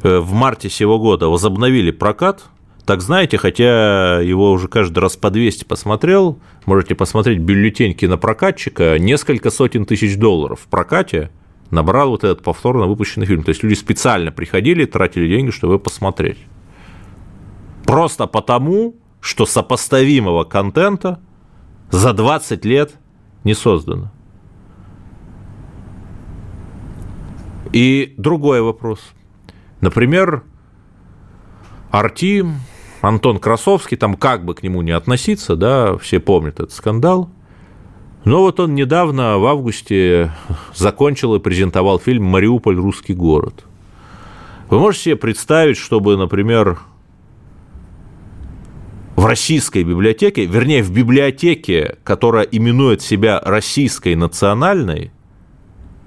э, 0.02 0.18
в 0.18 0.32
марте 0.34 0.68
сего 0.68 0.98
года 0.98 1.28
возобновили 1.28 1.92
прокат. 1.92 2.44
Так 2.86 3.00
знаете, 3.00 3.38
хотя 3.38 4.20
его 4.20 4.52
уже 4.52 4.68
каждый 4.68 4.98
раз 4.98 5.16
по 5.16 5.30
200 5.30 5.64
посмотрел, 5.64 6.38
можете 6.66 6.94
посмотреть 6.94 7.38
бюллетень 7.38 7.94
кинопрокатчика, 7.94 8.98
несколько 8.98 9.50
сотен 9.50 9.86
тысяч 9.86 10.18
долларов 10.18 10.60
в 10.60 10.66
прокате 10.66 11.30
набрал 11.70 12.10
вот 12.10 12.24
этот 12.24 12.42
повторно 12.42 12.86
выпущенный 12.86 13.26
фильм. 13.26 13.42
То 13.42 13.50
есть 13.50 13.62
люди 13.62 13.74
специально 13.74 14.30
приходили, 14.30 14.84
тратили 14.84 15.28
деньги, 15.28 15.50
чтобы 15.50 15.78
посмотреть. 15.78 16.38
Просто 17.86 18.26
потому, 18.26 18.96
что 19.20 19.46
сопоставимого 19.46 20.44
контента 20.44 21.20
за 21.90 22.12
20 22.12 22.64
лет 22.66 22.94
не 23.44 23.54
создано. 23.54 24.12
И 27.72 28.14
другой 28.18 28.60
вопрос. 28.60 29.00
Например, 29.80 30.44
Арти, 31.90 32.44
Антон 33.06 33.38
Красовский, 33.38 33.96
там 33.96 34.14
как 34.14 34.44
бы 34.44 34.54
к 34.54 34.62
нему 34.62 34.82
не 34.82 34.92
относиться, 34.92 35.56
да, 35.56 35.96
все 35.98 36.20
помнят 36.20 36.54
этот 36.54 36.72
скандал. 36.72 37.30
Но 38.24 38.40
вот 38.40 38.60
он 38.60 38.74
недавно, 38.74 39.38
в 39.38 39.46
августе, 39.46 40.32
закончил 40.74 41.34
и 41.34 41.40
презентовал 41.40 41.98
фильм 41.98 42.24
«Мариуполь. 42.24 42.76
Русский 42.76 43.14
город». 43.14 43.64
Вы 44.70 44.78
можете 44.78 45.04
себе 45.04 45.16
представить, 45.16 45.76
чтобы, 45.76 46.16
например, 46.16 46.78
в 49.16 49.26
российской 49.26 49.84
библиотеке, 49.84 50.46
вернее, 50.46 50.82
в 50.82 50.90
библиотеке, 50.90 51.98
которая 52.02 52.44
именует 52.44 53.02
себя 53.02 53.40
российской 53.44 54.14
национальной, 54.14 55.10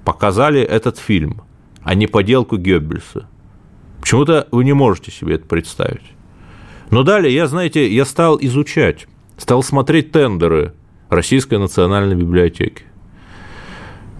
показали 0.04 0.60
этот 0.60 0.98
фильм– 0.98 1.42
а 1.88 1.94
не 1.94 2.06
поделку 2.06 2.58
Геббельса. 2.58 3.26
Почему-то 3.98 4.46
вы 4.50 4.64
не 4.64 4.74
можете 4.74 5.10
себе 5.10 5.36
это 5.36 5.46
представить. 5.46 6.02
Но 6.90 7.02
далее 7.02 7.34
я, 7.34 7.46
знаете, 7.46 7.92
я 7.92 8.04
стал 8.04 8.38
изучать, 8.40 9.06
стал 9.36 9.62
смотреть 9.62 10.12
тендеры 10.12 10.74
Российской 11.08 11.58
национальной 11.58 12.16
библиотеки. 12.16 12.84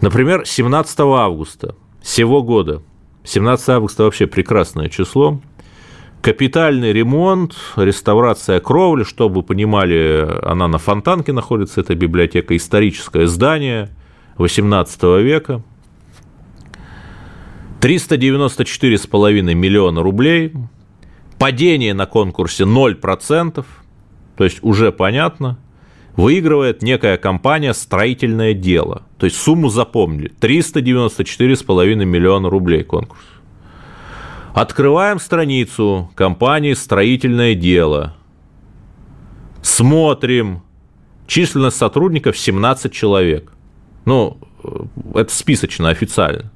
Например, 0.01 0.45
17 0.45 0.99
августа 0.99 1.75
сего 2.01 2.41
года, 2.43 2.81
17 3.23 3.69
августа 3.69 4.03
вообще 4.03 4.27
прекрасное 4.27 4.87
число, 4.87 5.41
капитальный 6.21 6.93
ремонт, 6.93 7.55
реставрация 7.75 8.59
кровли, 8.59 9.03
чтобы 9.03 9.35
вы 9.35 9.43
понимали, 9.43 10.27
она 10.43 10.67
на 10.67 10.77
Фонтанке 10.77 11.33
находится, 11.33 11.81
эта 11.81 11.95
библиотека, 11.95 12.55
историческое 12.55 13.27
здание 13.27 13.89
18 14.37 15.03
века– 15.21 15.63
394,5 17.79 19.53
миллиона 19.53 20.03
рублей, 20.03 20.53
падение 21.39 21.93
на 21.93 22.05
конкурсе 22.05 22.65
0%, 22.65 23.65
то 24.35 24.43
есть 24.43 24.59
уже 24.61 24.91
понятно, 24.91 25.57
выигрывает 26.15 26.83
некая 26.83 27.17
компания 27.17 27.73
«Строительное 27.73 28.53
дело». 28.53 29.03
То 29.17 29.25
есть 29.25 29.37
сумму 29.37 29.69
запомнили. 29.69 30.31
394,5 30.39 32.05
миллиона 32.05 32.49
рублей 32.49 32.83
конкурс. 32.83 33.21
Открываем 34.53 35.19
страницу 35.19 36.11
компании 36.15 36.73
«Строительное 36.73 37.55
дело». 37.55 38.15
Смотрим. 39.61 40.61
Численность 41.27 41.77
сотрудников 41.77 42.37
17 42.37 42.91
человек. 42.91 43.51
Ну, 44.05 44.37
э, 44.63 44.69
это 45.15 45.33
списочно, 45.33 45.89
официально. 45.89 46.51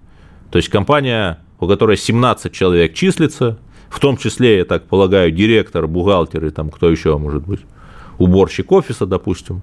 То 0.51 0.57
есть 0.57 0.69
компания, 0.69 1.39
у 1.59 1.67
которой 1.67 1.95
17 1.95 2.51
человек 2.51 2.95
числится, 2.95 3.59
в 3.93 3.99
том 3.99 4.17
числе, 4.17 4.57
я 4.57 4.65
так 4.65 4.87
полагаю, 4.87 5.29
директор, 5.29 5.85
бухгалтер 5.85 6.43
и 6.45 6.49
там 6.49 6.71
кто 6.71 6.89
еще 6.89 7.15
может 7.19 7.45
быть, 7.45 7.59
уборщик 8.17 8.71
офиса, 8.71 9.05
допустим, 9.05 9.61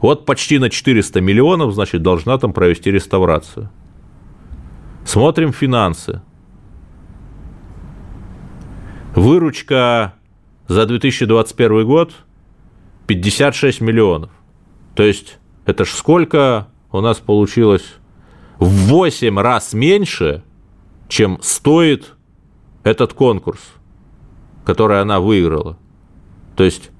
вот 0.00 0.26
почти 0.26 0.60
на 0.60 0.70
400 0.70 1.20
миллионов, 1.20 1.74
значит, 1.74 2.00
должна 2.00 2.38
там 2.38 2.52
провести 2.52 2.92
реставрацию. 2.92 3.68
Смотрим 5.04 5.52
финансы. 5.52 6.22
Выручка 9.16 10.14
за 10.68 10.86
2021 10.86 11.84
год 11.84 12.12
56 13.08 13.80
миллионов. 13.80 14.30
То 14.94 15.02
есть 15.02 15.40
это 15.66 15.84
ж 15.84 15.88
сколько 15.88 16.68
у 16.92 17.00
нас 17.00 17.18
получилось 17.18 17.96
в 18.60 18.68
8 18.68 19.40
раз 19.40 19.72
меньше, 19.72 20.44
чем 21.08 21.40
стоит 21.42 22.14
этот 22.84 23.12
конкурс, 23.12 23.60
который 24.64 25.00
она 25.00 25.20
выиграла. 25.20 25.76
То 26.56 26.64
есть 26.64 26.90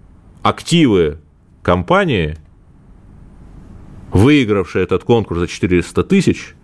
активы 0.42 1.18
компании, 1.62 2.36
выигравшие 4.12 4.84
этот 4.84 5.04
конкурс 5.04 5.40
за 5.40 5.46
400 5.46 6.04
тысяч, 6.04 6.54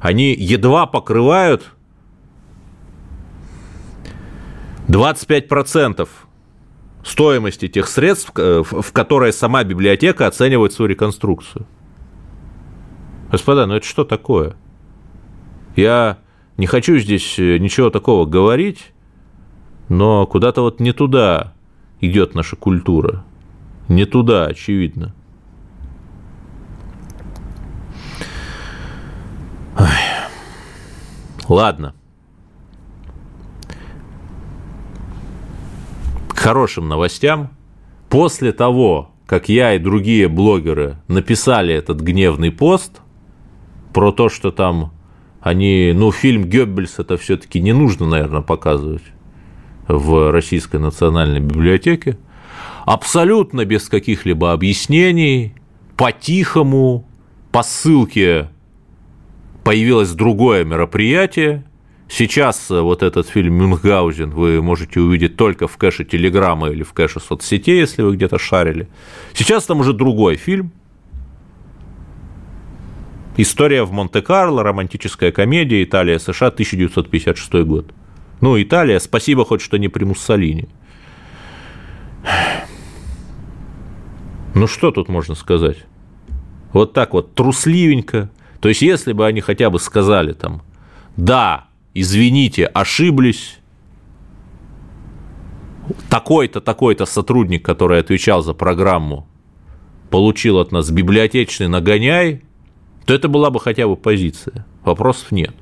они 0.00 0.34
едва 0.34 0.86
покрывают 0.86 1.72
25% 4.88 6.08
стоимости 7.04 7.68
тех 7.68 7.88
средств, 7.88 8.32
в 8.34 8.92
которые 8.92 9.32
сама 9.32 9.64
библиотека 9.64 10.26
оценивает 10.26 10.72
свою 10.72 10.88
реконструкцию. 10.88 11.66
Господа, 13.30 13.66
ну 13.66 13.74
это 13.74 13.86
что 13.86 14.04
такое? 14.04 14.54
Я 15.74 16.18
не 16.56 16.66
хочу 16.66 16.98
здесь 16.98 17.38
э, 17.38 17.58
ничего 17.58 17.90
такого 17.90 18.26
говорить, 18.26 18.92
но 19.88 20.26
куда-то 20.26 20.62
вот 20.62 20.80
не 20.80 20.92
туда 20.92 21.54
идет 22.00 22.34
наша 22.34 22.56
культура. 22.56 23.24
Не 23.88 24.04
туда, 24.04 24.46
очевидно. 24.46 25.14
Ой. 29.78 29.86
Ладно. 31.48 31.94
К 36.28 36.36
хорошим 36.36 36.88
новостям. 36.88 37.50
После 38.08 38.52
того, 38.52 39.10
как 39.26 39.48
я 39.48 39.74
и 39.74 39.78
другие 39.78 40.28
блогеры 40.28 40.96
написали 41.08 41.74
этот 41.74 42.00
гневный 42.00 42.50
пост– 42.50 43.00
про 43.96 44.12
то, 44.12 44.28
что 44.28 44.50
там 44.50 44.92
они, 45.46 45.92
ну, 45.94 46.10
фильм 46.10 46.42
Геббельс 46.42 46.98
это 46.98 47.16
все-таки 47.16 47.60
не 47.60 47.72
нужно, 47.72 48.04
наверное, 48.04 48.40
показывать 48.40 49.04
в 49.86 50.32
Российской 50.32 50.80
национальной 50.80 51.38
библиотеке. 51.38 52.18
Абсолютно 52.84 53.64
без 53.64 53.88
каких-либо 53.88 54.52
объяснений, 54.52 55.54
по-тихому, 55.96 57.06
по 57.52 57.62
ссылке 57.62 58.48
появилось 59.62 60.10
другое 60.14 60.64
мероприятие. 60.64 61.62
Сейчас 62.08 62.68
вот 62.68 63.04
этот 63.04 63.28
фильм 63.28 63.54
«Мюнхгаузен» 63.54 64.30
вы 64.30 64.60
можете 64.60 64.98
увидеть 64.98 65.36
только 65.36 65.68
в 65.68 65.76
кэше 65.76 66.04
Телеграма 66.04 66.70
или 66.70 66.82
в 66.82 66.92
кэше 66.92 67.20
соцсетей, 67.20 67.78
если 67.78 68.02
вы 68.02 68.16
где-то 68.16 68.40
шарили. 68.40 68.88
Сейчас 69.32 69.64
там 69.66 69.78
уже 69.78 69.92
другой 69.92 70.34
фильм– 70.34 70.72
История 73.36 73.82
в 73.84 73.92
Монте-Карло, 73.92 74.62
романтическая 74.62 75.30
комедия, 75.30 75.82
Италия, 75.82 76.18
США, 76.18 76.48
1956 76.48 77.52
год. 77.66 77.92
Ну, 78.40 78.60
Италия, 78.60 78.98
спасибо 78.98 79.44
хоть, 79.44 79.60
что 79.60 79.76
не 79.76 79.88
при 79.88 80.04
Муссолини. 80.04 80.68
Ну, 84.54 84.66
что 84.66 84.90
тут 84.90 85.08
можно 85.08 85.34
сказать? 85.34 85.84
Вот 86.72 86.94
так 86.94 87.12
вот, 87.12 87.34
трусливенько. 87.34 88.30
То 88.60 88.70
есть, 88.70 88.80
если 88.80 89.12
бы 89.12 89.26
они 89.26 89.42
хотя 89.42 89.68
бы 89.68 89.78
сказали 89.78 90.32
там, 90.32 90.62
да, 91.16 91.66
извините, 91.92 92.64
ошиблись, 92.64 93.58
такой-то, 96.08 96.62
такой-то 96.62 97.04
сотрудник, 97.04 97.64
который 97.64 98.00
отвечал 98.00 98.42
за 98.42 98.54
программу, 98.54 99.26
получил 100.10 100.58
от 100.58 100.72
нас 100.72 100.90
библиотечный 100.90 101.68
нагоняй, 101.68 102.42
то 103.06 103.14
это 103.14 103.28
была 103.28 103.50
бы 103.50 103.60
хотя 103.60 103.86
бы 103.86 103.96
позиция. 103.96 104.66
Вопросов 104.84 105.30
нет. 105.30 105.54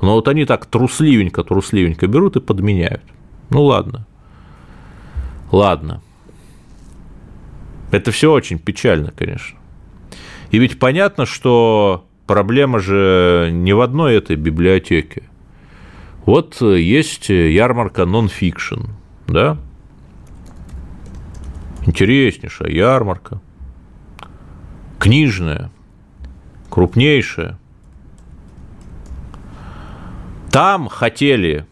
Но 0.00 0.14
вот 0.14 0.28
они 0.28 0.44
так 0.44 0.64
трусливенько, 0.66 1.42
трусливенько 1.42 2.06
берут 2.06 2.36
и 2.36 2.40
подменяют. 2.40 3.02
Ну 3.50 3.64
ладно. 3.64 4.06
Ладно. 5.50 6.02
Это 7.90 8.12
все 8.12 8.30
очень 8.30 8.60
печально, 8.60 9.10
конечно. 9.10 9.58
И 10.52 10.58
ведь 10.58 10.78
понятно, 10.78 11.26
что 11.26 12.06
проблема 12.26 12.78
же 12.78 13.50
не 13.52 13.72
в 13.72 13.80
одной 13.80 14.14
этой 14.16 14.36
библиотеке. 14.36 15.24
Вот 16.26 16.60
есть 16.60 17.28
ярмарка 17.28 18.04
нон-фикшн, 18.04 18.82
да? 19.26 19.56
Интереснейшая 21.86 22.70
ярмарка, 22.70 23.40
книжная– 25.00 25.72
крупнейшая. 26.70 27.58
Там 30.50 30.88
хотели 30.88 31.66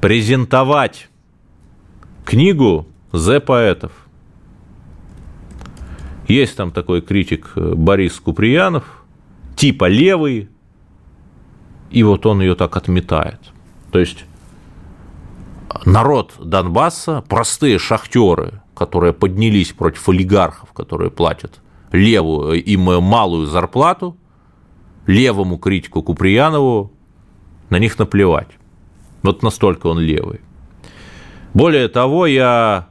презентовать 0.00 1.08
книгу 2.24 2.86
«Зе 3.12 3.40
поэтов». 3.40 3.92
Есть 6.26 6.56
там 6.56 6.70
такой 6.70 7.02
критик 7.02 7.52
э, 7.56 7.74
Борис 7.74 8.20
Куприянов, 8.20 9.04
типа 9.56 9.88
левый, 9.88 10.48
и 11.90 12.02
вот 12.04 12.24
он 12.24 12.40
ее 12.40 12.54
так 12.54 12.76
отметает. 12.76 13.40
То 13.90 13.98
есть 13.98 14.24
народ 15.84 16.34
Донбасса, 16.38 17.24
простые 17.28 17.78
шахтеры, 17.78 18.62
которые 18.74 19.12
поднялись 19.12 19.72
против 19.72 20.08
олигархов, 20.08 20.72
которые 20.72 21.10
платят 21.10 21.60
левую, 21.92 22.62
им 22.62 22.80
малую 23.02 23.46
зарплату, 23.46 24.16
левому 25.06 25.58
критику 25.58 26.02
Куприянову 26.02 26.92
на 27.68 27.78
них 27.78 27.98
наплевать. 27.98 28.50
Вот 29.22 29.42
настолько 29.42 29.88
он 29.88 29.98
левый. 29.98 30.40
Более 31.52 31.88
того, 31.88 32.26
я 32.26 32.88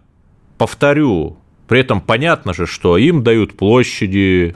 повторю, 0.57 1.37
при 1.67 1.79
этом 1.79 2.01
понятно 2.01 2.53
же, 2.53 2.65
что 2.65 2.97
им 2.97 3.23
дают 3.23 3.55
площади 3.55 4.55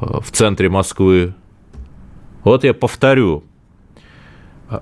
э, 0.00 0.06
в 0.20 0.30
центре 0.30 0.68
Москвы. 0.68 1.34
Вот 2.42 2.64
я 2.64 2.74
повторю, 2.74 3.44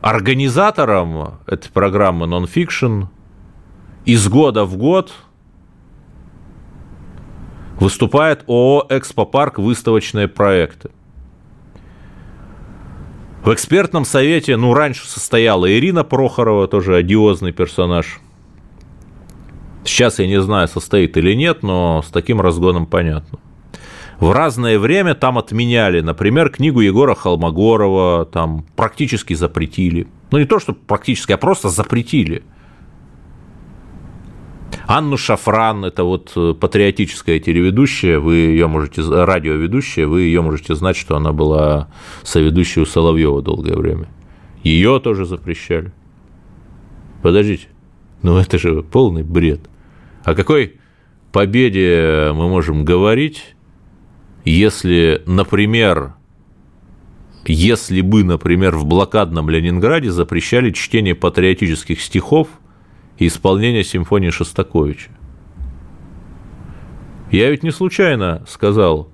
организатором 0.01 1.41
этой 1.47 1.71
программы 1.71 2.27
Nonfiction 2.27 3.07
из 4.05 4.29
года 4.29 4.65
в 4.65 4.77
год 4.77 5.13
выступает 7.81 8.45
ООО 8.47 8.87
«Экспопарк. 8.91 9.59
Выставочные 9.59 10.29
проекты». 10.29 10.91
В 13.43 13.53
экспертном 13.55 14.05
совете, 14.05 14.57
ну, 14.57 14.75
раньше 14.75 15.09
состояла 15.09 15.71
Ирина 15.73 16.05
Прохорова, 16.05 16.69
тоже 16.69 16.95
одиозный 16.95 17.53
персонаж. 17.53 18.21
Сейчас 19.83 20.19
я 20.19 20.27
не 20.27 20.41
знаю, 20.43 20.69
состоит 20.69 21.17
или 21.17 21.33
нет, 21.33 21.63
но 21.63 22.03
с 22.07 22.11
таким 22.11 22.43
разгоном 22.43 22.85
понятно. 22.85 23.39
В 24.19 24.31
разное 24.33 24.79
время 24.79 25.15
там 25.15 25.39
отменяли, 25.39 26.03
например, 26.03 26.51
книгу 26.51 26.81
Егора 26.81 27.15
Холмогорова, 27.15 28.27
там 28.27 28.67
практически 28.77 29.33
запретили. 29.33 30.07
Ну, 30.31 30.39
не 30.39 30.45
то, 30.45 30.59
что 30.59 30.75
практически, 30.75 31.33
а 31.33 31.39
просто 31.39 31.71
запретили– 31.71 32.43
Анну 34.91 35.17
Шафран, 35.17 35.85
это 35.85 36.03
вот 36.03 36.33
э, 36.35 36.53
патриотическая 36.53 37.39
телеведущая, 37.39 38.19
вы 38.19 38.35
ее 38.35 38.67
можете, 38.67 39.03
радиоведущая, 39.03 40.09
вы 40.09 40.23
ее 40.23 40.43
можете 40.43 40.75
знать, 40.75 40.97
что 40.97 41.15
она 41.15 41.33
была 41.33 41.93
соведущей 42.25 42.83
у 42.83 42.87
Соловьева 42.87 43.41
долгое 43.41 43.77
время. 43.77 44.09
Ее 44.65 44.99
тоже 44.99 45.27
запрещали. 45.27 45.93
Подождите, 47.23 47.69
ну 48.23 48.37
это 48.37 48.59
же 48.59 48.83
полный 48.83 49.23
бред. 49.23 49.61
О 50.25 50.35
какой 50.35 50.81
победе 51.31 52.33
мы 52.35 52.49
можем 52.49 52.85
говорить, 52.85 53.55
если, 54.45 55.23
например, 55.25 56.15
если 57.47 58.01
бы, 58.01 58.25
например, 58.25 58.75
в 58.75 58.87
блокадном 58.87 59.51
Ленинграде 59.51 60.11
запрещали 60.11 60.73
чтение 60.73 61.15
патриотических 61.15 62.01
стихов– 62.01 62.49
и 63.21 63.27
исполнения 63.27 63.85
симфонии 63.85 64.31
Шостаковича. 64.31 65.11
Я 67.31 67.51
ведь 67.51 67.63
не 67.63 67.71
случайно 67.71 68.43
сказал, 68.49 69.09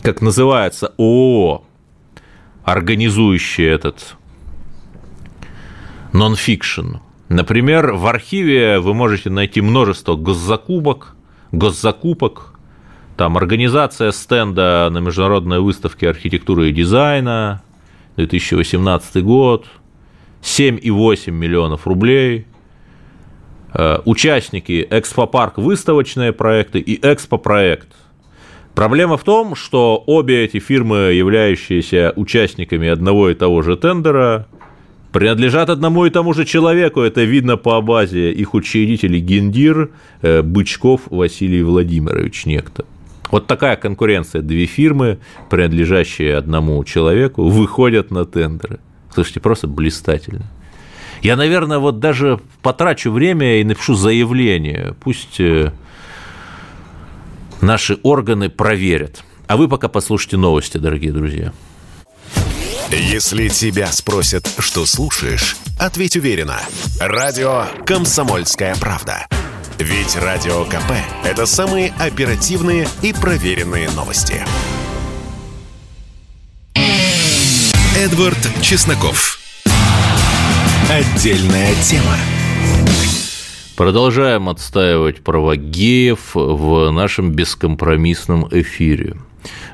как 0.00 0.22
называется 0.22 0.94
ООО, 0.96 1.64
организующий 2.62 3.66
этот 3.66 4.16
нонфикшн. 6.12 6.96
Например, 7.28 7.92
в 7.92 8.06
архиве 8.06 8.78
вы 8.78 8.94
можете 8.94 9.28
найти 9.28 9.60
множество 9.60 10.14
госзакупок, 10.14 11.16
госзакупок, 11.52 12.54
там 13.16 13.36
организация 13.36 14.12
стенда 14.12 14.88
на 14.90 14.98
международной 14.98 15.60
выставке 15.60 16.08
архитектуры 16.08 16.70
и 16.70 16.72
дизайна, 16.72 17.62
2018 18.16 19.22
год– 19.24 19.66
7,8 20.42 21.30
миллионов 21.30 21.86
рублей. 21.86 22.46
Э, 23.72 23.98
участники 24.04 24.86
Экспопарк 24.90 25.58
выставочные 25.58 26.32
проекты 26.32 26.80
и 26.80 26.98
Экспопроект. 27.02 27.88
Проблема 28.74 29.16
в 29.16 29.24
том, 29.24 29.54
что 29.54 30.02
обе 30.06 30.44
эти 30.44 30.58
фирмы, 30.58 31.12
являющиеся 31.12 32.12
участниками 32.16 32.88
одного 32.88 33.30
и 33.30 33.34
того 33.34 33.62
же 33.62 33.76
тендера, 33.76 34.46
принадлежат 35.12 35.70
одному 35.70 36.06
и 36.06 36.10
тому 36.10 36.32
же 36.34 36.44
человеку. 36.44 37.00
Это 37.00 37.22
видно 37.22 37.56
по 37.56 37.80
базе 37.80 38.32
их 38.32 38.54
учредителей 38.54 39.20
Гендир, 39.20 39.90
э, 40.22 40.42
Бычков 40.42 41.02
Василий 41.10 41.62
Владимирович 41.62 42.46
некто. 42.46 42.84
Вот 43.30 43.46
такая 43.46 43.76
конкуренция. 43.76 44.42
Две 44.42 44.66
фирмы, 44.66 45.18
принадлежащие 45.50 46.36
одному 46.36 46.82
человеку, 46.84 47.48
выходят 47.48 48.10
на 48.10 48.24
тендеры. 48.24 48.80
Слушайте, 49.12 49.40
просто 49.40 49.66
блистательно. 49.66 50.46
Я, 51.22 51.36
наверное, 51.36 51.78
вот 51.78 51.98
даже 51.98 52.40
потрачу 52.62 53.10
время 53.10 53.60
и 53.60 53.64
напишу 53.64 53.94
заявление. 53.94 54.94
Пусть 55.00 55.38
э, 55.38 55.72
наши 57.60 57.98
органы 58.02 58.48
проверят. 58.48 59.22
А 59.46 59.56
вы 59.56 59.68
пока 59.68 59.88
послушайте 59.88 60.36
новости, 60.36 60.78
дорогие 60.78 61.12
друзья. 61.12 61.52
Если 62.90 63.48
тебя 63.48 63.86
спросят, 63.88 64.48
что 64.58 64.86
слушаешь, 64.86 65.56
ответь 65.78 66.16
уверенно. 66.16 66.58
Радио 67.00 67.66
«Комсомольская 67.86 68.74
правда». 68.76 69.26
Ведь 69.78 70.16
Радио 70.16 70.64
КП– 70.64 70.92
это 71.24 71.46
самые 71.46 71.92
оперативные 71.98 72.86
и 73.02 73.12
проверенные 73.12 73.88
новости. 73.90 74.44
Эдвард 78.00 78.38
Чесноков. 78.62 79.38
Отдельная 80.88 81.74
тема. 81.82 82.16
Продолжаем 83.76 84.48
отстаивать 84.48 85.20
права 85.20 85.56
геев 85.56 86.30
в 86.32 86.90
нашем 86.92 87.32
бескомпромиссном 87.32 88.48
эфире. 88.52 89.18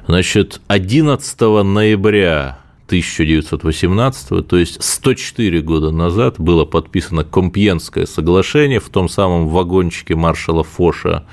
Значит, 0.09 0.61
11 0.67 1.41
ноября 1.41 2.59
1918, 2.87 4.45
то 4.45 4.57
есть 4.57 4.83
104 4.83 5.61
года 5.61 5.93
назад, 5.93 6.41
было 6.41 6.65
подписано 6.65 7.23
Компьенское 7.23 8.07
соглашение 8.07 8.81
в 8.81 8.89
том 8.89 9.09
самом 9.09 9.47
вагончике 9.47 10.17
маршала 10.17 10.65
Фоша, 10.65 11.25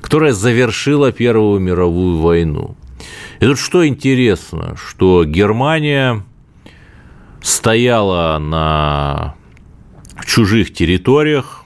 которое 0.00 0.32
завершило 0.32 1.12
Первую 1.12 1.60
мировую 1.60 2.16
войну. 2.16 2.76
И 3.40 3.44
тут 3.44 3.58
что 3.58 3.86
интересно, 3.86 4.74
что 4.76 5.24
Германия 5.24 6.24
стояла 7.42 8.38
на 8.38 9.34
чужих 10.26 10.72
территориях 10.72 11.64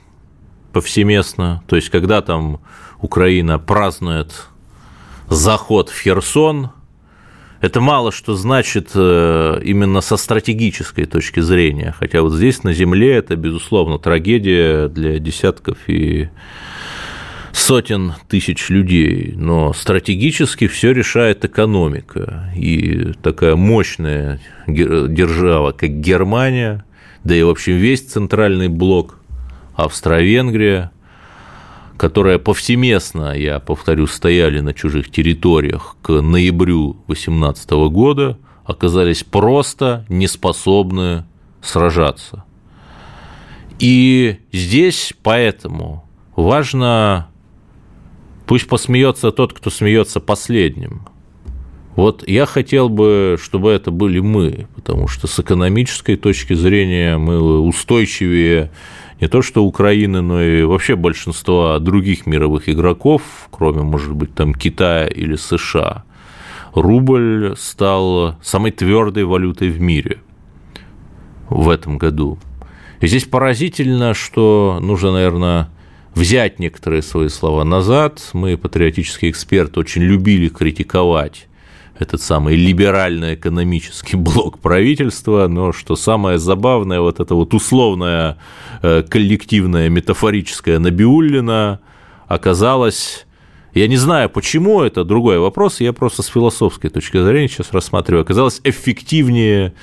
повсеместно, 0.73 1.63
то 1.67 1.77
есть 1.77 1.91
когда 1.91 2.21
там 2.23 2.61
Украина 3.01 3.59
празднует 3.59 4.49
заход 5.29 5.89
в 5.89 6.01
Херсон, 6.01 6.71
это 7.61 7.81
мало 7.81 8.13
что 8.13 8.35
значит 8.35 8.91
э, 8.95 9.61
именно 9.65 10.01
со 10.01 10.17
стратегической 10.17 11.07
точки 11.07 11.41
зрения, 11.41 11.95
хотя 11.99 12.23
вот 12.23 12.33
здесь 12.33 12.63
на 12.63 12.73
земле 12.75 13.15
это, 13.15 13.37
безусловно, 13.37 13.99
трагедия 13.99 14.89
для 14.89 15.19
десятков 15.19 15.79
и 15.87 16.29
сотен 17.55 18.15
тысяч 18.29 18.69
людей, 18.69 19.33
но 19.37 19.73
стратегически 19.73 20.67
все 20.67 20.93
решает 20.93 21.45
экономика. 21.45 22.51
И 22.57 23.13
такая 23.23 23.55
мощная 23.55 24.41
держава, 24.67 25.73
как 25.73 26.01
Германия, 26.01 26.85
да 27.23 27.35
и, 27.35 27.43
в 27.43 27.49
общем, 27.49 27.75
весь 27.75 28.03
центральный 28.03 28.69
блок 28.69 29.19
Австро-Венгрия, 29.77 30.91
которая 31.97 32.39
повсеместно, 32.39 33.39
я 33.39 33.61
повторю, 33.61 34.09
стояли 34.09 34.59
на 34.59 34.75
чужих 34.75 35.11
территориях 35.11 35.97
к 36.03 36.11
ноябрю 36.11 36.95
2018 37.07 37.71
года, 37.91 38.37
оказались 38.65 39.23
просто 39.23 40.05
неспособны 40.09 41.25
сражаться. 41.63 42.45
И 43.79 44.39
здесь 44.53 45.13
поэтому 45.23 46.05
важно 46.35 47.29
Пусть 48.47 48.69
посмеется 48.69 49.31
тот, 49.31 49.53
кто 49.53 49.71
смеется 49.71 50.21
последним. 50.21 51.03
Вот 51.97 52.27
я 52.27 52.45
хотел 52.45 52.89
бы, 52.89 53.39
чтобы 53.41 53.71
это 53.71 53.91
были 53.91 54.19
мы, 54.19 54.67
потому 54.75 55.07
что 55.07 55.29
с 55.29 55.39
экономической 55.39 56.17
точки 56.17 56.55
зрения 56.55 57.17
мы 57.19 57.61
устойчивее 57.61 58.73
не 59.21 59.29
то 59.29 59.43
что 59.43 59.65
Украины, 59.65 60.21
но 60.21 60.43
и 60.43 60.65
вообще 60.65 60.97
большинства 60.97 61.79
других 61.79 62.27
мировых 62.27 62.69
игроков, 62.69 63.23
кроме, 63.51 63.83
может 63.83 64.13
быть, 64.13 64.35
там 64.35 64.55
Китая 64.55 65.07
или 65.07 65.37
США. 65.37 66.05
Рубль 66.75 67.55
стал 67.57 68.37
самой 68.43 68.73
твердой 68.73 69.25
валютой 69.25 69.69
в 69.71 69.81
мире 69.81 70.19
в 71.49 71.69
этом 71.69 71.97
году. 71.97 72.39
И 73.01 73.07
здесь 73.07 73.25
поразительно, 73.25 74.15
что 74.15 74.79
нужно, 74.83 75.13
наверное, 75.13 75.71
взять 76.15 76.59
некоторые 76.59 77.03
свои 77.03 77.29
слова 77.29 77.65
назад. 77.65 78.31
Мы, 78.33 78.57
патриотические 78.57 79.31
эксперты, 79.31 79.81
очень 79.81 80.03
любили 80.03 80.49
критиковать 80.49 81.47
этот 81.99 82.21
самый 82.21 82.57
либерально-экономический 82.57 84.17
блок 84.17 84.59
правительства, 84.59 85.47
но 85.49 85.73
что 85.73 85.97
самое 85.97 86.39
забавное, 86.39 87.01
вот 87.01 87.21
это 87.21 87.35
вот 87.35 87.55
условное 87.55 88.39
э, 88.83 89.03
коллективное 89.09 89.89
метафорическое 89.89 90.79
Набиуллина 90.79 91.81
оказалось 92.27 93.24
я 93.75 93.89
не 93.89 93.97
знаю, 93.97 94.31
почему 94.31 94.83
это 94.83 95.05
другой 95.05 95.39
вопрос, 95.39 95.81
я 95.81 95.93
просто 95.93 96.23
с 96.23 96.27
философской 96.27 96.91
точки 96.91 97.23
зрения 97.23 97.49
сейчас 97.49 97.73
рассматриваю. 97.73 98.23
Оказалось 98.23 98.61
эффективнее, 98.63 99.75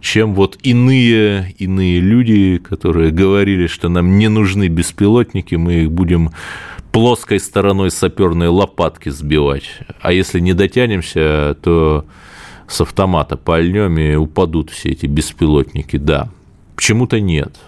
чем 0.00 0.34
вот 0.34 0.58
иные, 0.62 1.54
иные 1.58 2.00
люди, 2.00 2.58
которые 2.58 3.10
говорили, 3.10 3.66
что 3.66 3.88
нам 3.88 4.18
не 4.18 4.28
нужны 4.28 4.68
беспилотники, 4.68 5.54
мы 5.54 5.84
их 5.84 5.90
будем 5.90 6.30
плоской 6.92 7.40
стороной 7.40 7.90
саперной 7.90 8.48
лопатки 8.48 9.08
сбивать. 9.08 9.78
А 10.00 10.12
если 10.12 10.40
не 10.40 10.52
дотянемся, 10.52 11.56
то 11.62 12.04
с 12.66 12.80
автомата 12.80 13.36
пальнем 13.36 13.98
и 13.98 14.14
упадут 14.14 14.70
все 14.70 14.90
эти 14.90 15.06
беспилотники. 15.06 15.96
Да, 15.96 16.28
почему-то 16.76 17.18
нет. 17.18 17.58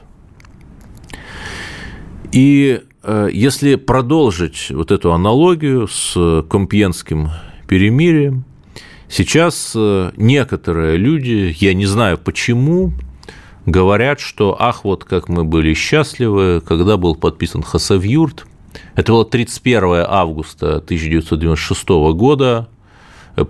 И 2.33 2.83
если 3.33 3.77
продолжить 3.77 4.71
вот 4.71 4.91
эту 4.91 5.13
аналогию 5.13 5.89
с 5.89 6.45
Компьенским 6.49 7.31
перемирием, 7.67 8.45
сейчас 9.09 9.73
э, 9.75 10.13
некоторые 10.17 10.97
люди, 10.97 11.55
я 11.59 11.73
не 11.73 11.87
знаю 11.87 12.19
почему, 12.19 12.93
говорят, 13.67 14.21
что 14.21 14.57
ах, 14.59 14.85
вот 14.85 15.05
как 15.05 15.29
мы 15.29 15.45
были 15.45 15.75
счастливы, 15.75 16.61
когда 16.61 16.97
был 16.97 17.15
подписан 17.15 17.63
Хасавюрт, 17.63 18.47
это 18.95 19.13
было 19.13 19.25
31 19.25 20.05
августа 20.07 20.77
1996 20.77 21.89
года. 22.15 22.69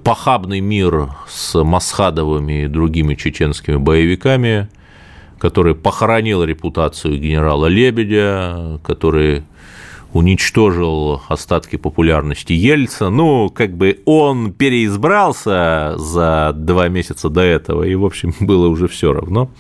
Похабный 0.04 0.60
мир 0.60 1.10
с 1.28 1.62
Масхадовыми 1.64 2.64
и 2.64 2.68
другими 2.68 3.14
чеченскими 3.14 3.76
боевиками, 3.76 4.68
который 5.40 5.74
похоронил 5.74 6.44
репутацию 6.44 7.18
генерала 7.18 7.66
Лебедя, 7.66 8.78
который 8.84 9.42
уничтожил 10.12 11.22
остатки 11.28 11.76
популярности 11.76 12.52
Ельца. 12.52 13.10
Ну, 13.10 13.48
как 13.48 13.76
бы 13.76 14.00
он 14.04 14.52
переизбрался 14.52 15.94
за 15.96 16.52
два 16.54 16.88
месяца 16.88 17.30
до 17.30 17.40
этого, 17.40 17.84
и, 17.84 17.94
в 17.94 18.04
общем, 18.04 18.34
было 18.40 18.68
уже 18.68 18.86
все 18.86 19.12
равно. 19.12 19.50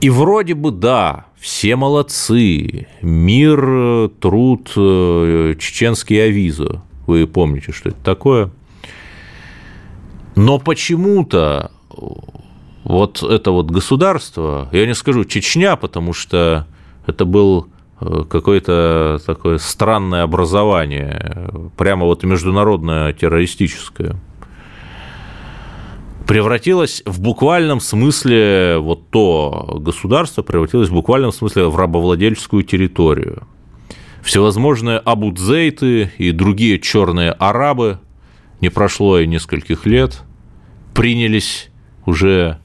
И 0.00 0.10
вроде 0.10 0.54
бы 0.54 0.70
да, 0.70 1.26
все 1.36 1.74
молодцы, 1.74 2.86
мир, 3.02 4.10
труд, 4.20 4.70
э, 4.76 5.54
чеченский 5.58 6.24
авизо. 6.24 6.82
Вы 7.08 7.26
помните, 7.26 7.72
что 7.72 7.88
это 7.88 7.98
такое? 8.04 8.50
Но 10.36 10.60
почему-то 10.60 11.72
вот 12.88 13.22
это 13.22 13.52
вот 13.52 13.70
государство, 13.70 14.68
я 14.72 14.86
не 14.86 14.94
скажу 14.94 15.24
Чечня, 15.24 15.76
потому 15.76 16.12
что 16.12 16.66
это 17.06 17.24
был 17.24 17.68
э, 18.00 18.24
какое-то 18.28 19.20
такое 19.24 19.58
странное 19.58 20.24
образование, 20.24 21.50
прямо 21.76 22.06
вот 22.06 22.24
международное 22.24 23.12
террористическое– 23.12 24.16
превратилось 26.28 27.02
в 27.06 27.22
буквальном 27.22 27.80
смысле, 27.80 28.76
вот 28.78 29.08
то 29.08 29.78
государство 29.80 30.42
превратилось 30.42 30.90
в 30.90 30.92
буквальном 30.92 31.32
смысле 31.32 31.68
в 31.68 31.76
рабовладельческую 31.76 32.64
территорию. 32.64 33.48
Всевозможные 34.20 34.98
абудзейты 34.98 36.12
и 36.18 36.32
другие 36.32 36.78
черные 36.80 37.32
арабы, 37.32 37.98
не 38.60 38.68
прошло 38.68 39.18
и 39.18 39.26
нескольких 39.26 39.86
лет, 39.86 40.20
принялись 40.92 41.70
уже 42.04 42.58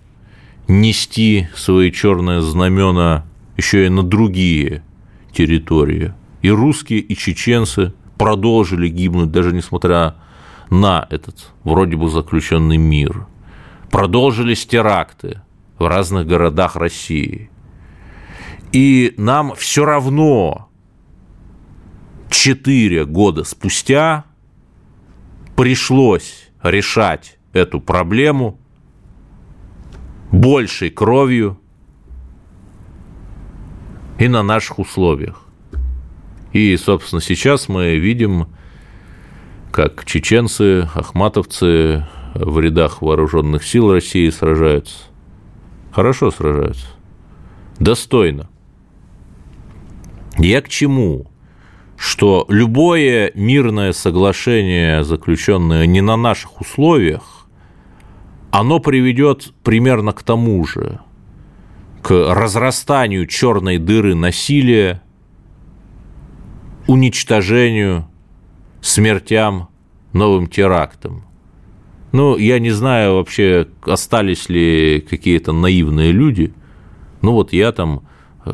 нести 0.68 1.48
свои 1.56 1.92
черные 1.92 2.42
знамена 2.42 3.26
еще 3.58 3.86
и 3.86 3.90
на 3.90 4.04
другие 4.04 4.84
территории. 5.32 6.14
И 6.42 6.50
русские, 6.50 7.00
и 7.00 7.16
чеченцы 7.16 7.94
продолжили 8.18 8.88
гибнуть, 8.90 9.32
даже 9.32 9.54
несмотря 9.54 10.16
на 10.70 11.08
этот 11.10 11.52
вроде 11.64 11.96
бы 11.96 12.10
заключенный 12.10 12.78
мир– 12.78 13.28
продолжились 13.94 14.66
теракты 14.66 15.42
в 15.78 15.88
разных 15.88 16.26
городах 16.26 16.76
России. 16.76 17.52
И 18.72 19.14
нам 19.18 19.54
все 19.56 19.86
равно 19.86 20.68
четыре 22.28 23.06
года 23.06 23.44
спустя 23.44 24.26
пришлось 25.56 26.50
решать 26.64 27.38
эту 27.54 27.80
проблему 27.80 28.60
большей 30.34 30.90
кровью 30.90 31.60
и 34.18 34.28
на 34.28 34.42
наших 34.42 34.80
условиях. 34.80 35.46
И, 36.52 36.76
собственно, 36.76 37.22
сейчас 37.22 37.70
мы 37.70 37.98
видим, 37.98 38.48
как 39.72 40.06
чеченцы, 40.06 40.90
ахматовцы, 40.96 42.08
в 42.34 42.60
рядах 42.60 43.04
вооруженных 43.04 43.64
сил 43.64 43.92
России 43.92 44.28
сражаются. 44.32 45.04
Хорошо 45.92 46.32
сражаются. 46.32 46.88
Достойно. 47.80 48.50
Я 50.40 50.64
к 50.64 50.70
чему? 50.70 51.28
Что 51.96 52.46
любое 52.50 53.32
мирное 53.36 53.94
соглашение, 53.94 55.04
заключенное 55.04 55.86
не 55.86 56.02
на 56.02 56.18
наших 56.18 56.60
условиях, 56.60 57.33
оно 58.54 58.80
приведет 58.80 59.54
примерно 59.64 60.14
к 60.14 60.24
тому 60.24 60.66
же, 60.66 61.00
к 62.02 62.12
разрастанию 62.34 63.28
черной 63.28 63.78
дыры 63.78 64.16
насилия, 64.16 65.02
уничтожению, 66.88 68.08
смертям, 68.82 69.70
новым 70.14 70.48
терактам– 70.48 71.26
ну, 72.14 72.38
я 72.38 72.60
не 72.60 72.70
знаю 72.70 73.16
вообще, 73.16 73.68
остались 73.82 74.48
ли 74.48 75.02
какие-то 75.02 75.52
наивные 75.52 76.12
люди. 76.12 76.54
Ну, 77.24 77.32
вот 77.32 77.54
я 77.54 77.72
там 77.72 78.04
э, 78.46 78.52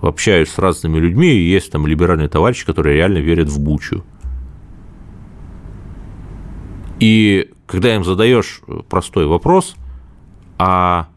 общаюсь 0.00 0.48
с 0.48 0.58
разными 0.58 0.98
людьми, 0.98 1.28
и 1.28 1.50
есть 1.50 1.70
там 1.70 1.86
либеральные 1.86 2.28
товарищи, 2.28 2.64
которые 2.64 2.96
реально 2.96 3.18
верят 3.18 3.50
в 3.50 3.60
Бучу. 3.60 4.02
И 7.00 7.50
когда 7.66 7.94
им 7.94 8.04
задаешь 8.04 8.60
простой 8.88 9.26
вопрос, 9.26 9.76
а 10.58 11.08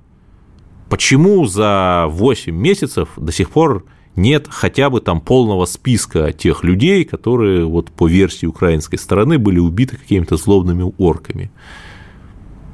почему 0.90 1.46
за 1.46 2.06
8 2.10 2.56
месяцев 2.56 3.10
до 3.18 3.32
сих 3.32 3.50
пор 3.50 3.86
нет 4.16 4.48
хотя 4.50 4.90
бы 4.90 5.02
там 5.02 5.20
полного 5.20 5.66
списка 5.66 6.32
тех 6.32 6.64
людей, 6.64 7.04
которые 7.04 7.66
вот 7.66 7.92
по 7.92 8.08
версии 8.08 8.46
украинской 8.46 8.98
стороны 8.98 9.38
были 9.38 9.60
убиты 9.60 9.98
какими-то 9.98 10.38
злобными 10.38 10.94
орками. 10.98 11.52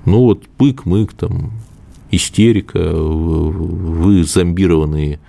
Ну 0.05 0.19
вот 0.19 0.47
пык-мык, 0.57 1.13
там, 1.13 1.51
истерика, 2.11 2.79
вы 2.79 4.23
зомбированные 4.23 5.19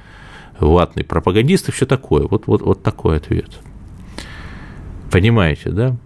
ватные 0.60 1.04
пропагандисты, 1.04 1.72
все 1.72 1.86
такое. 1.86 2.26
Вот, 2.26 2.46
вот, 2.46 2.62
вот 2.62 2.82
такой 2.82 3.16
ответ. 3.16 3.58
Понимаете, 5.10 5.70
да? 5.70 5.96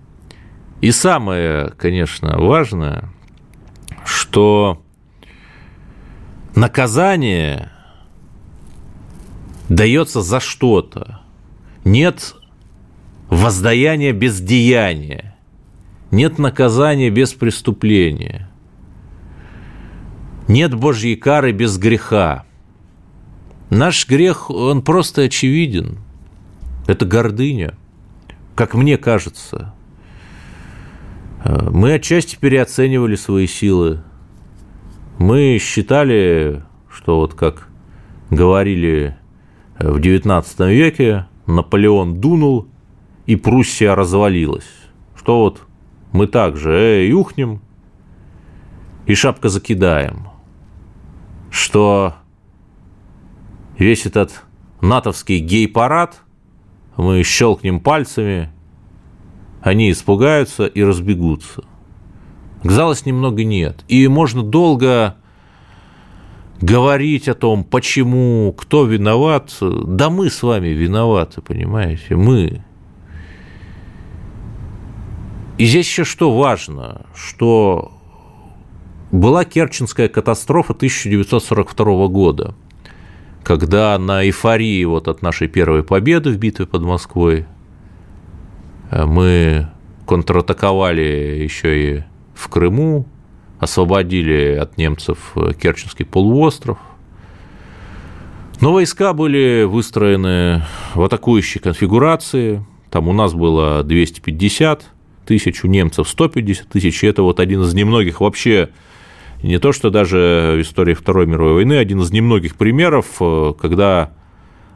И 0.81 0.91
самое, 0.91 1.71
конечно, 1.79 2.39
важное, 2.39 3.09
что 4.05 4.83
наказание 6.55 7.71
дается 9.69 10.23
за 10.23 10.41
что-то. 10.41 11.21
Нет 11.85 12.35
воздаяния 13.29 14.13
без 14.13 14.41
деяния. 14.41 15.37
Нет 16.11 16.39
наказания 16.39 17.11
без 17.11 17.33
преступления. 17.33 18.49
Нет 20.49 20.75
Божьей 20.75 21.17
кары 21.17 21.53
без 21.53 21.79
греха. 21.79 22.45
Наш 23.71 24.07
грех, 24.09 24.51
он 24.51 24.83
просто 24.83 25.23
очевиден. 25.23 25.99
Это 26.87 27.05
гордыня, 27.05 27.75
как 28.55 28.75
мне 28.75 28.97
кажется. 28.97 29.75
Мы 31.49 31.95
отчасти 31.95 32.37
переоценивали 32.37 33.15
свои 33.15 33.47
силы. 33.47 34.03
Мы 35.19 35.59
считали, 35.61 36.63
что 36.91 37.21
вот 37.21 37.35
как 37.35 37.69
говорили 38.31 39.17
в 39.79 39.97
XIX 39.99 40.45
веке, 40.73 41.27
Наполеон 41.47 42.21
дунул, 42.21 42.69
и 43.27 43.37
Пруссия 43.37 43.95
развалилась. 43.95 44.69
Что 45.15 45.41
вот 45.41 45.63
мы 46.13 46.27
также 46.27 46.73
э, 46.73 47.09
юхнем 47.09 47.61
и 49.07 49.15
шапка 49.15 49.49
закидаем. 49.49 50.29
Что 51.51 52.15
весь 53.79 54.07
этот 54.07 54.45
натовский 54.81 55.39
гей-парад 55.39 56.23
мы 56.97 57.23
щелкнем 57.23 57.81
пальцами, 57.81 58.51
они 59.61 59.91
испугаются 59.91 60.67
и 60.67 60.83
разбегутся. 60.83 61.65
Казалось, 62.63 63.07
немного 63.07 63.45
нет. 63.45 63.85
И 63.89 64.07
можно 64.09 64.43
долго 64.43 65.17
говорить 66.61 67.29
о 67.29 67.35
том, 67.35 67.65
почему, 67.65 68.55
кто 68.57 68.85
виноват. 68.85 69.57
Да 69.61 70.11
мы 70.11 70.31
с 70.31 70.43
вами 70.43 70.69
виноваты, 70.69 71.43
понимаете, 71.43 72.17
мы. 72.17 72.63
И 75.59 75.65
здесь 75.65 75.87
еще 75.87 76.05
что 76.05 76.37
важно, 76.37 77.07
что 77.15 77.93
была 79.11 79.45
Керченская 79.45 80.09
катастрофа 80.09 80.75
1942 80.75 82.09
года, 82.09 82.55
когда 83.43 83.99
на 83.99 84.25
эйфории 84.25 84.85
вот 84.85 85.09
от 85.09 85.23
нашей 85.23 85.49
первой 85.49 85.83
победы 85.83 86.31
в 86.31 86.37
битве 86.37 86.67
под 86.67 86.83
Москвой 86.83 87.47
мы 88.91 89.69
контратаковали 90.07 91.41
еще 91.43 91.99
и 91.99 92.03
в 92.35 92.49
Крыму, 92.49 93.07
освободили 93.59 94.57
от 94.61 94.77
немцев 94.77 95.35
Керченский 95.61 96.05
полуостров. 96.05 96.79
Но 98.61 98.73
войска 98.73 99.13
были 99.13 99.65
выстроены 99.65 100.63
в 100.95 101.03
атакующей 101.03 101.61
конфигурации. 101.61 102.65
Там 102.91 103.09
у 103.09 103.13
нас 103.13 103.35
было 103.35 103.83
250 103.83 104.87
тысяч, 105.27 105.65
у 105.65 105.67
немцев 105.67 106.09
150 106.09 106.69
тысяч. 106.69 107.05
И 107.05 107.07
это 107.07 107.23
вот 107.23 107.41
один 107.41 107.63
из 107.63 107.75
немногих 107.75 108.21
вообще, 108.21 108.71
не 109.43 109.59
то 109.59 109.73
что 109.73 109.91
даже 109.91 110.55
в 110.57 110.63
истории 110.63 110.95
Второй 110.95 111.27
мировой 111.27 111.55
войны, 111.55 111.75
один 111.75 112.01
из 112.01 112.11
немногих 112.13 112.57
примеров, 112.57 113.21
когда 113.61 114.13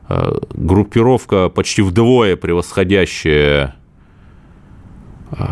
э, 0.09 0.33
группировка 0.53 1.49
почти 1.49 1.81
вдвое 1.81 2.37
превосходящая 2.37 3.77
э, 3.77 3.80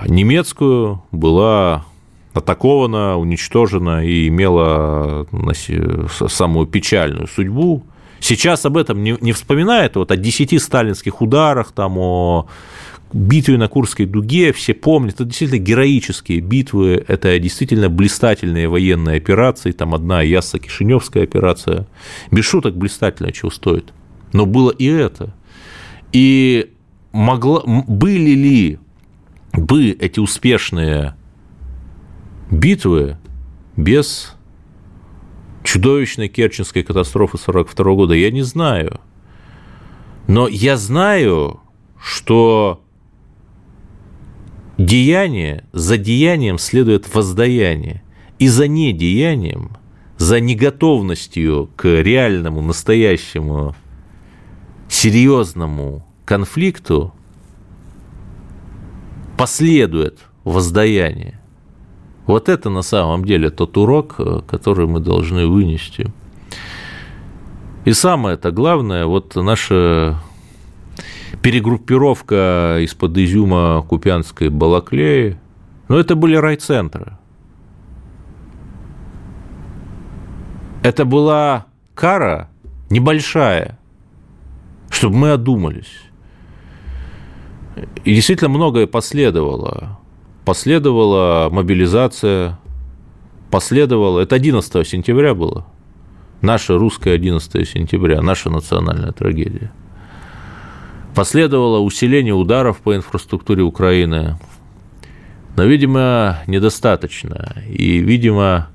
немецкую 0.06 1.02
была 1.12 1.84
атакована, 2.34 3.16
уничтожена 3.16 4.04
и 4.04 4.28
имела 4.28 5.26
самую 6.28 6.66
печальную 6.66 7.26
судьбу. 7.26 7.84
Сейчас 8.20 8.66
об 8.66 8.76
этом 8.76 9.02
не, 9.02 9.16
не 9.20 9.32
вспоминает, 9.32 9.96
вот 9.96 10.10
о 10.10 10.16
10 10.16 10.60
сталинских 10.60 11.20
ударах, 11.20 11.72
там, 11.72 11.98
о 11.98 12.48
битве 13.12 13.56
на 13.56 13.68
Курской 13.68 14.06
дуге, 14.06 14.52
все 14.52 14.74
помнят, 14.74 15.14
это 15.14 15.24
действительно 15.24 15.58
героические 15.58 16.40
битвы, 16.40 17.04
это 17.06 17.38
действительно 17.38 17.88
блистательные 17.88 18.68
военные 18.68 19.16
операции, 19.16 19.72
там 19.72 19.94
одна 19.94 20.22
Ясса-Кишиневская 20.22 21.22
операция, 21.22 21.86
без 22.30 22.44
шуток 22.44 22.76
блистательная, 22.76 23.32
чего 23.32 23.50
стоит. 23.50 23.92
Но 24.32 24.46
было 24.46 24.70
и 24.70 24.86
это. 24.86 25.34
И 26.12 26.70
могло, 27.12 27.62
были 27.64 28.30
ли 28.30 28.78
бы 29.64 29.90
эти 29.90 30.20
успешные 30.20 31.14
битвы 32.50 33.18
без 33.76 34.34
чудовищной 35.62 36.28
Керченской 36.28 36.82
катастрофы 36.82 37.36
1942 37.36 37.94
года, 37.94 38.14
я 38.14 38.30
не 38.30 38.42
знаю. 38.42 39.00
Но 40.26 40.48
я 40.48 40.76
знаю, 40.76 41.60
что 42.00 42.82
деяние, 44.78 45.64
за 45.72 45.98
деянием 45.98 46.58
следует 46.58 47.12
воздаяние, 47.14 48.02
и 48.38 48.48
за 48.48 48.68
недеянием, 48.68 49.76
за 50.16 50.40
неготовностью 50.40 51.70
к 51.76 51.86
реальному, 51.86 52.62
настоящему, 52.62 53.74
серьезному 54.88 56.06
конфликту 56.24 57.12
последует 59.38 60.18
воздаяние. 60.44 61.40
Вот 62.26 62.48
это 62.48 62.68
на 62.68 62.82
самом 62.82 63.24
деле 63.24 63.50
тот 63.50 63.76
урок, 63.78 64.16
э, 64.18 64.40
который 64.46 64.86
мы 64.86 65.00
должны 65.00 65.46
вынести. 65.46 66.12
И 67.84 67.92
самое 67.92 68.34
это 68.34 68.50
главное, 68.50 69.06
вот 69.06 69.34
наша 69.36 70.20
перегруппировка 71.40 72.78
из-под 72.80 73.16
изюма 73.16 73.82
Купянской 73.88 74.50
Балаклеи, 74.50 75.38
ну, 75.88 75.96
это 75.96 76.16
были 76.16 76.36
райцентры. 76.36 77.16
Это 80.82 81.04
была 81.04 81.66
кара 81.94 82.50
небольшая, 82.90 83.78
чтобы 84.90 85.16
мы 85.16 85.32
одумались. 85.32 86.07
И 88.04 88.14
действительно 88.14 88.50
многое 88.50 88.86
последовало 88.86 89.98
последовала 90.48 91.50
мобилизация, 91.52 92.58
последовала, 93.50 94.20
это 94.20 94.34
11 94.34 94.88
сентября 94.88 95.34
было, 95.34 95.66
наша 96.40 96.78
русская 96.78 97.12
11 97.12 97.68
сентября, 97.68 98.22
наша 98.22 98.48
национальная 98.48 99.12
трагедия. 99.12 99.70
Последовало 101.14 101.80
усиление 101.80 102.32
ударов 102.32 102.78
по 102.78 102.96
инфраструктуре 102.96 103.62
Украины, 103.62 104.38
но, 105.54 105.64
видимо, 105.64 106.38
недостаточно. 106.46 107.62
И, 107.68 107.98
видимо, 107.98 108.68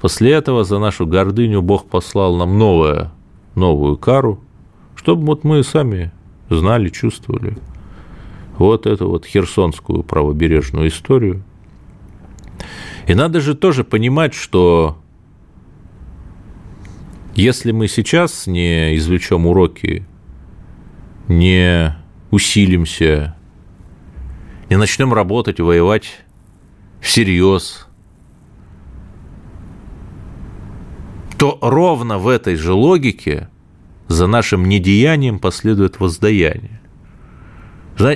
после 0.00 0.32
этого 0.32 0.64
за 0.64 0.78
нашу 0.78 1.06
гордыню 1.06 1.60
Бог 1.60 1.84
послал 1.84 2.34
нам 2.36 2.58
новое, 2.58 3.12
новую 3.54 3.98
кару, 3.98 4.40
чтобы 4.94 5.26
вот 5.26 5.44
мы 5.44 5.62
сами 5.64 6.12
знали, 6.48 6.88
чувствовали– 6.88 7.58
вот 8.60 8.86
эту 8.86 9.08
вот 9.08 9.24
херсонскую 9.24 10.02
правобережную 10.02 10.88
историю. 10.88 11.42
И 13.06 13.14
надо 13.14 13.40
же 13.40 13.54
тоже 13.54 13.84
понимать, 13.84 14.34
что 14.34 14.98
если 17.34 17.72
мы 17.72 17.88
сейчас 17.88 18.46
не 18.46 18.96
извлечем 18.96 19.46
уроки, 19.46 20.06
не 21.26 21.96
усилимся, 22.30 23.34
не 24.68 24.76
начнем 24.76 25.14
работать, 25.14 25.58
воевать 25.58 26.20
всерьез, 27.00 27.88
то 31.38 31.58
ровно 31.62 32.18
в 32.18 32.28
этой 32.28 32.56
же 32.56 32.74
логике 32.74 33.48
за 34.08 34.26
нашим 34.26 34.68
недеянием 34.68 35.38
последует 35.38 35.98
воздаяние. 35.98 36.79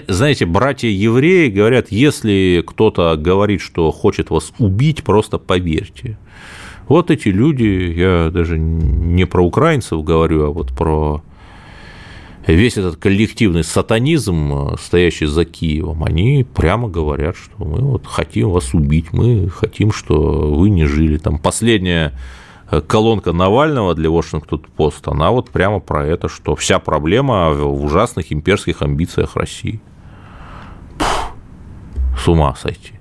Знаете, 0.08 0.46
братья-евреи 0.46 1.50
говорят, 1.50 1.88
если 1.90 2.64
кто-то 2.66 3.16
говорит, 3.16 3.60
что 3.60 3.90
хочет 3.92 4.30
вас 4.30 4.52
убить, 4.58 5.04
просто 5.04 5.38
поверьте. 5.38 6.18
Вот 6.88 7.10
эти 7.10 7.28
люди, 7.28 7.92
я 7.96 8.30
даже 8.32 8.58
не 8.58 9.26
про 9.26 9.44
украинцев 9.44 10.02
говорю, 10.02 10.44
а 10.44 10.50
вот 10.50 10.72
про 10.72 11.22
весь 12.46 12.76
этот 12.76 12.96
коллективный 12.96 13.64
сатанизм, 13.64 14.76
стоящий 14.78 15.26
за 15.26 15.44
Киевом, 15.44 16.04
они 16.04 16.46
прямо 16.54 16.88
говорят, 16.88 17.36
что 17.36 17.64
мы 17.64 17.80
вот 17.80 18.06
хотим 18.06 18.50
вас 18.50 18.72
убить, 18.74 19.12
мы 19.12 19.48
хотим, 19.50 19.92
что 19.92 20.54
вы 20.54 20.70
не 20.70 20.86
жили. 20.86 21.18
Там 21.18 21.38
последняя 21.38 22.12
Э, 22.12 22.18
колонка 22.88 23.32
Навального 23.32 23.94
для 23.94 24.10
Washington-Post, 24.10 25.10
она 25.10 25.30
вот 25.30 25.50
прямо 25.50 25.80
про 25.80 26.06
это, 26.06 26.28
что 26.28 26.54
вся 26.54 26.78
проблема 26.78 27.50
в 27.50 27.84
ужасных 27.84 28.32
имперских 28.32 28.82
амбициях 28.82 29.36
России. 29.36 29.80
Пфф, 30.98 31.32
с 32.18 32.28
ума 32.28 32.54
сойти. 32.54 32.94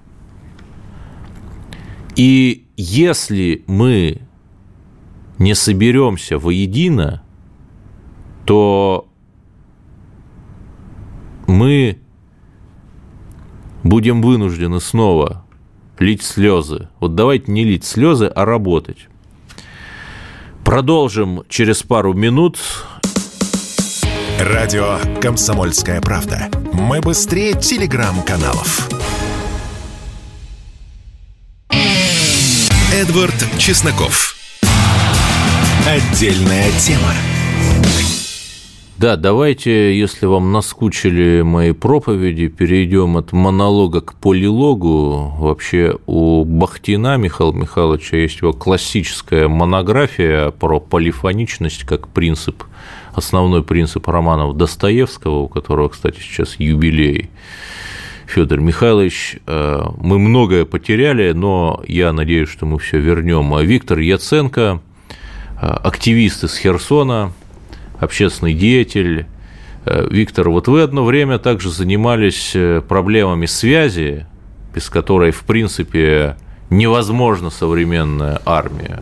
И 2.16 2.68
если 2.78 3.64
мы 3.68 4.22
не 5.40 5.56
соберемся 5.56 6.38
воедино, 6.38 7.24
то 8.46 9.08
мы 11.48 12.00
будем 13.84 14.22
вынуждены 14.22 14.80
снова 14.80 15.46
лить 16.00 16.22
слезы. 16.24 16.90
Вот 17.00 17.16
давайте 17.16 17.52
не 17.52 17.64
лить 17.64 17.84
слезы, 17.84 18.28
а 18.28 18.46
работать. 18.46 19.08
Продолжим 20.64 21.44
через 21.50 21.84
пару 21.84 22.14
минут. 22.14 22.58
Радио 24.40 24.98
«Комсомольская 25.22 26.02
правда». 26.02 26.50
Мы 26.72 27.02
быстрее 27.02 27.54
телеграм-каналов. 27.54 28.90
Эдвард 32.94 33.36
Чесноков. 33.58 34.36
Отдельная 35.86 36.72
тема. 36.80 37.14
Да, 39.04 39.18
давайте, 39.18 40.00
если 40.00 40.28
вам 40.28 40.54
наскучили 40.54 41.42
мои 41.42 41.74
проповеди, 41.74 42.48
перейдем 42.48 43.18
от 43.18 43.34
монолога 43.34 44.00
к 44.00 44.14
полилогу. 44.14 45.34
Вообще 45.40 45.98
у 46.06 46.46
Бахтина 46.46 47.18
Михаила 47.18 47.52
Михайловича 47.52 48.16
есть 48.16 48.40
его 48.40 48.54
классическая 48.54 49.50
монография 49.50 50.52
про 50.52 50.80
полифоничность 50.80 51.84
как 51.84 52.08
принцип, 52.08 52.64
основной 53.14 53.62
принцип 53.62 54.08
романов 54.08 54.56
Достоевского, 54.56 55.40
у 55.40 55.48
которого, 55.50 55.90
кстати, 55.90 56.22
сейчас 56.22 56.56
юбилей. 56.58 57.30
Федор 58.26 58.62
Михайлович, 58.62 59.36
э, 59.46 59.82
мы 59.98 60.18
многое 60.18 60.64
потеряли, 60.64 61.34
но 61.34 61.84
я 61.90 62.14
надеюсь, 62.14 62.48
что 62.48 62.66
мы 62.66 62.80
все 62.80 63.00
вернем. 63.00 63.54
Виктор 63.68 64.00
Яценко, 64.00 64.80
э, 65.62 65.66
активист 65.66 66.46
из 66.46 66.56
Херсона, 66.58 67.34
общественный 68.04 68.54
деятель. 68.54 69.26
Э, 69.86 70.08
Виктор, 70.10 70.50
вот 70.50 70.68
вы 70.68 70.82
одно 70.82 71.04
время 71.06 71.40
также 71.40 71.70
занимались 71.70 72.52
э, 72.56 72.82
проблемами 72.88 73.46
связи, 73.46 74.26
без 74.74 74.90
которой, 74.90 75.32
в 75.32 75.44
принципе, 75.44 76.36
невозможна 76.70 77.50
современная 77.50 78.42
армия. 78.46 79.02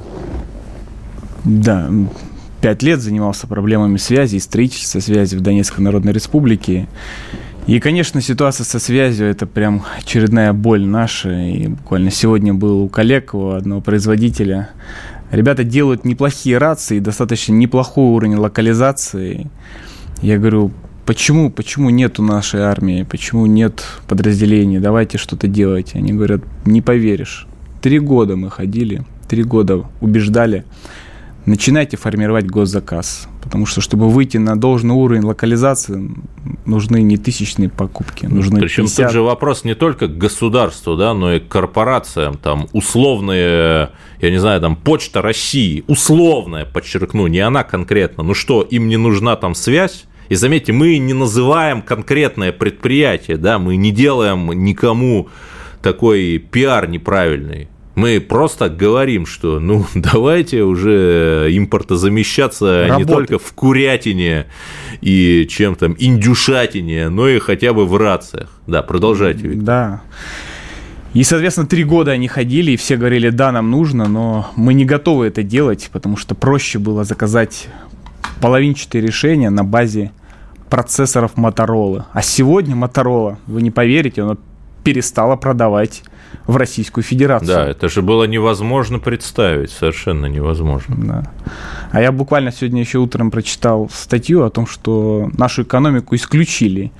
Да, 1.43 1.89
пять 2.61 2.83
лет 2.83 2.99
занимался 3.01 3.47
проблемами 3.47 3.97
связи 3.97 4.35
и 4.35 4.39
строительства 4.39 4.99
связи 4.99 5.35
в 5.35 5.41
Донецкой 5.41 5.83
Народной 5.83 6.13
Республике. 6.13 6.87
И, 7.67 7.79
конечно, 7.79 8.21
ситуация 8.21 8.63
со 8.63 8.79
связью– 8.79 9.27
это 9.29 9.45
прям 9.45 9.83
очередная 9.97 10.51
боль 10.51 10.85
наша. 10.85 11.31
И 11.31 11.67
буквально 11.67 12.11
сегодня 12.11 12.53
был 12.53 12.81
у 12.81 12.89
коллег, 12.89 13.33
у 13.33 13.51
одного 13.51 13.81
производителя 13.81 14.69
Ребята 15.31 15.63
делают 15.63 16.03
неплохие 16.03 16.57
рации, 16.57 16.99
достаточно 16.99 17.53
неплохой 17.53 18.03
уровень 18.05 18.35
локализации. 18.35 19.49
Я 20.21 20.37
говорю, 20.37 20.71
почему, 21.05 21.49
почему 21.49 21.89
нет 21.89 22.19
у 22.19 22.23
нашей 22.23 22.61
армии, 22.61 23.03
почему 23.03 23.45
нет 23.45 23.83
подразделений, 24.07 24.79
давайте 24.79 25.17
что-то 25.17 25.47
делать. 25.47 25.95
Они 25.95 26.11
говорят, 26.11 26.41
не 26.65 26.81
поверишь. 26.81 27.47
Три 27.81 27.99
года 27.99 28.35
мы 28.35 28.49
ходили, 28.49 29.05
три 29.29 29.43
года 29.43 29.85
убеждали 30.01 30.65
начинайте 31.45 31.97
формировать 31.97 32.45
госзаказ. 32.45 33.27
Потому 33.41 33.65
что, 33.65 33.81
чтобы 33.81 34.09
выйти 34.09 34.37
на 34.37 34.55
должный 34.55 34.93
уровень 34.93 35.23
локализации, 35.23 36.11
нужны 36.65 37.01
не 37.01 37.17
тысячные 37.17 37.69
покупки, 37.69 38.25
нужны 38.25 38.59
Причем 38.61 38.83
50... 38.83 39.05
тут 39.05 39.13
же 39.13 39.21
вопрос 39.21 39.63
не 39.63 39.75
только 39.75 40.07
к 40.07 40.17
государству, 40.17 40.95
да, 40.95 41.13
но 41.13 41.33
и 41.33 41.39
к 41.39 41.47
корпорациям. 41.47 42.37
Там 42.37 42.67
условные, 42.71 43.89
я 44.19 44.31
не 44.31 44.37
знаю, 44.37 44.61
там 44.61 44.75
Почта 44.75 45.21
России, 45.21 45.83
условная, 45.87 46.65
подчеркну, 46.65 47.27
не 47.27 47.39
она 47.39 47.63
конкретно. 47.63 48.23
Ну 48.23 48.33
что, 48.33 48.61
им 48.61 48.87
не 48.87 48.97
нужна 48.97 49.35
там 49.35 49.55
связь? 49.55 50.05
И 50.29 50.35
заметьте, 50.35 50.71
мы 50.71 50.97
не 50.97 51.13
называем 51.13 51.81
конкретное 51.81 52.53
предприятие, 52.53 53.35
да, 53.35 53.59
мы 53.59 53.75
не 53.75 53.91
делаем 53.91 54.49
никому 54.63 55.27
такой 55.81 56.37
пиар 56.37 56.87
неправильный. 56.87 57.67
Мы 58.01 58.19
просто 58.19 58.67
говорим, 58.67 59.27
что 59.27 59.59
ну 59.59 59.85
давайте 59.95 60.63
уже 60.63 61.49
импортозамещаться 61.51 62.87
Работать. 62.87 62.97
не 63.07 63.13
только 63.13 63.37
в 63.37 63.53
курятине 63.53 64.47
и 65.01 65.45
чем 65.47 65.75
там 65.75 65.95
индюшатине, 65.99 67.09
но 67.09 67.29
и 67.29 67.37
хотя 67.37 67.73
бы 67.73 67.85
в 67.85 67.95
рациях. 67.95 68.49
Да, 68.65 68.81
продолжайте, 68.81 69.43
Виктор. 69.43 69.63
Да. 69.63 70.01
И, 71.13 71.23
соответственно, 71.23 71.67
три 71.67 71.83
года 71.83 72.11
они 72.11 72.27
ходили, 72.27 72.71
и 72.71 72.77
все 72.77 72.95
говорили, 72.97 73.29
да, 73.29 73.51
нам 73.51 73.69
нужно, 73.69 74.07
но 74.07 74.49
мы 74.55 74.73
не 74.73 74.85
готовы 74.85 75.27
это 75.27 75.43
делать, 75.43 75.89
потому 75.91 76.17
что 76.17 76.33
проще 76.33 76.79
было 76.79 77.03
заказать 77.03 77.67
половинчатые 78.39 79.05
решения 79.05 79.51
на 79.51 79.63
базе 79.63 80.11
процессоров 80.69 81.33
Motorola. 81.35 82.05
А 82.13 82.21
сегодня 82.23 82.75
Motorola, 82.75 83.35
вы 83.45 83.61
не 83.61 83.69
поверите, 83.69 84.23
оно 84.23 84.37
перестала 84.83 85.35
продавать 85.35 86.01
в 86.47 86.57
Российскую 86.57 87.03
Федерацию. 87.03 87.47
Да, 87.47 87.67
это 87.67 87.89
же 87.89 88.01
было 88.01 88.25
невозможно 88.25 88.99
представить, 88.99 89.71
совершенно 89.71 90.25
невозможно. 90.25 90.95
Да. 90.97 91.31
А 91.91 92.01
я 92.01 92.11
буквально 92.11 92.51
сегодня 92.51 92.81
еще 92.81 92.97
утром 92.99 93.31
прочитал 93.31 93.89
статью 93.93 94.43
о 94.43 94.49
том, 94.49 94.67
что 94.67 95.29
нашу 95.37 95.63
экономику 95.63 96.15
исключили 96.15 96.91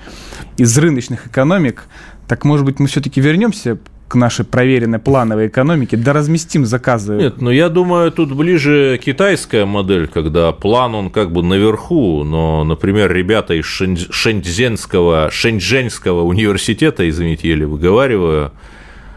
из 0.58 0.78
рыночных 0.78 1.28
экономик. 1.28 1.86
Так, 2.28 2.46
может 2.46 2.66
быть, 2.66 2.80
мы 2.80 2.88
все-таки 2.88 3.20
вернемся 3.20 3.78
к 4.12 4.16
нашей 4.16 4.44
проверенной 4.44 5.00
плановой 5.00 5.48
экономике, 5.48 5.96
да 5.96 6.12
разместим 6.12 6.66
заказы. 6.66 7.16
Нет, 7.16 7.40
ну 7.40 7.50
я 7.50 7.70
думаю, 7.70 8.12
тут 8.12 8.34
ближе 8.34 9.00
китайская 9.02 9.64
модель, 9.64 10.08
когда 10.08 10.52
план 10.52 10.96
он 10.96 11.10
как 11.12 11.32
бы 11.32 11.42
наверху, 11.42 12.26
но, 12.26 12.66
например, 12.66 13.14
ребята 13.14 13.54
из 13.54 13.64
Шэньчжэнского, 13.64 15.30
Шэньчжэньского 15.32 16.24
университета, 16.24 17.10
извините, 17.10 17.48
еле 17.48 17.66
выговариваю, 17.66 18.52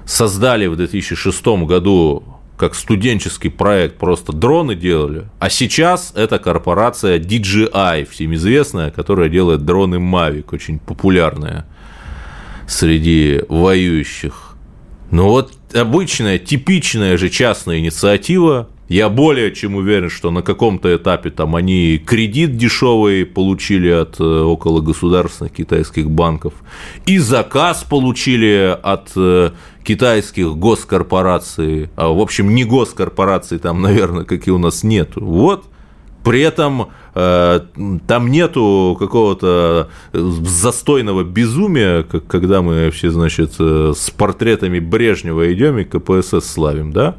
создали 0.07 0.67
в 0.67 0.77
2006 0.77 1.47
году 1.67 2.25
как 2.57 2.75
студенческий 2.75 3.51
проект 3.51 3.99
просто 3.99 4.33
дроны 4.33 4.75
делали, 4.75 5.27
а 5.41 5.51
сейчас 5.51 6.13
это 6.15 6.39
корпорация 6.39 7.19
DJI, 7.19 8.09
всем 8.09 8.35
известная, 8.35 8.91
которая 8.91 9.29
делает 9.29 9.65
дроны 9.65 9.97
Mavic, 9.97 10.47
очень 10.53 10.79
популярная 10.79 11.67
среди 12.69 13.43
воюющих. 13.49 14.57
Ну 15.11 15.29
вот 15.29 15.53
обычная, 15.75 16.39
типичная 16.39 17.17
же 17.17 17.29
частная 17.29 17.79
инициатива, 17.79 18.69
я 18.89 19.09
более 19.09 19.53
чем 19.55 19.77
уверен, 19.77 20.11
что 20.11 20.31
на 20.31 20.43
каком-то 20.43 20.95
этапе 20.95 21.31
там 21.31 21.57
они 21.57 21.99
кредит 21.99 22.57
дешевый 22.57 23.25
получили 23.25 23.89
от 23.89 24.21
э, 24.21 24.25
около 24.25 24.81
государственных 24.81 25.53
китайских 25.53 26.11
банков, 26.11 26.55
и 27.07 27.19
заказ 27.19 27.85
получили 27.85 28.77
от 28.83 29.11
э, 29.17 29.51
китайских 29.85 30.57
госкорпораций, 30.57 31.91
а 31.97 32.09
в 32.09 32.21
общем 32.21 32.55
не 32.55 32.65
госкорпораций 32.65 33.59
там, 33.59 33.81
наверное, 33.83 34.25
как 34.25 34.47
и 34.47 34.51
у 34.51 34.59
нас 34.59 34.83
нет. 34.83 35.13
Вот 35.17 35.65
при 36.25 36.41
этом 36.41 36.89
э, 37.15 37.61
там 38.07 38.31
нету 38.31 38.97
какого-то 38.99 39.91
застойного 40.13 41.23
безумия, 41.23 42.03
как 42.03 42.27
когда 42.27 42.63
мы 42.63 42.91
все, 42.91 43.11
значит, 43.11 43.53
э, 43.59 43.93
с 43.95 44.11
портретами 44.11 44.79
Брежнева 44.79 45.53
идем 45.53 45.79
и 45.79 45.85
КПСС 45.85 46.51
славим, 46.51 46.93
да? 46.93 47.17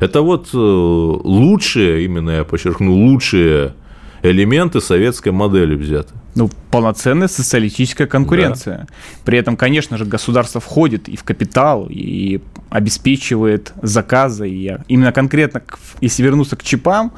Это 0.00 0.22
вот 0.22 0.48
э, 0.52 0.56
лучшие, 0.56 2.04
именно 2.04 2.30
я 2.30 2.44
подчеркну, 2.44 2.92
лучшие 2.92 3.74
элементы 4.22 4.80
советской 4.80 5.30
модели 5.30 5.74
взяты. 5.74 6.14
Ну, 6.34 6.50
полноценная 6.70 7.28
социалистическая 7.28 8.06
конкуренция. 8.06 8.78
Да. 8.78 8.86
При 9.24 9.38
этом, 9.38 9.56
конечно 9.56 9.96
же, 9.96 10.04
государство 10.04 10.60
входит 10.60 11.08
и 11.08 11.16
в 11.16 11.24
капитал, 11.24 11.86
и 11.88 12.42
обеспечивает 12.68 13.72
заказы. 13.82 14.48
И 14.50 14.76
именно 14.88 15.12
конкретно, 15.12 15.62
если 16.02 16.22
вернуться 16.22 16.56
к 16.56 16.62
чипам, 16.62 17.12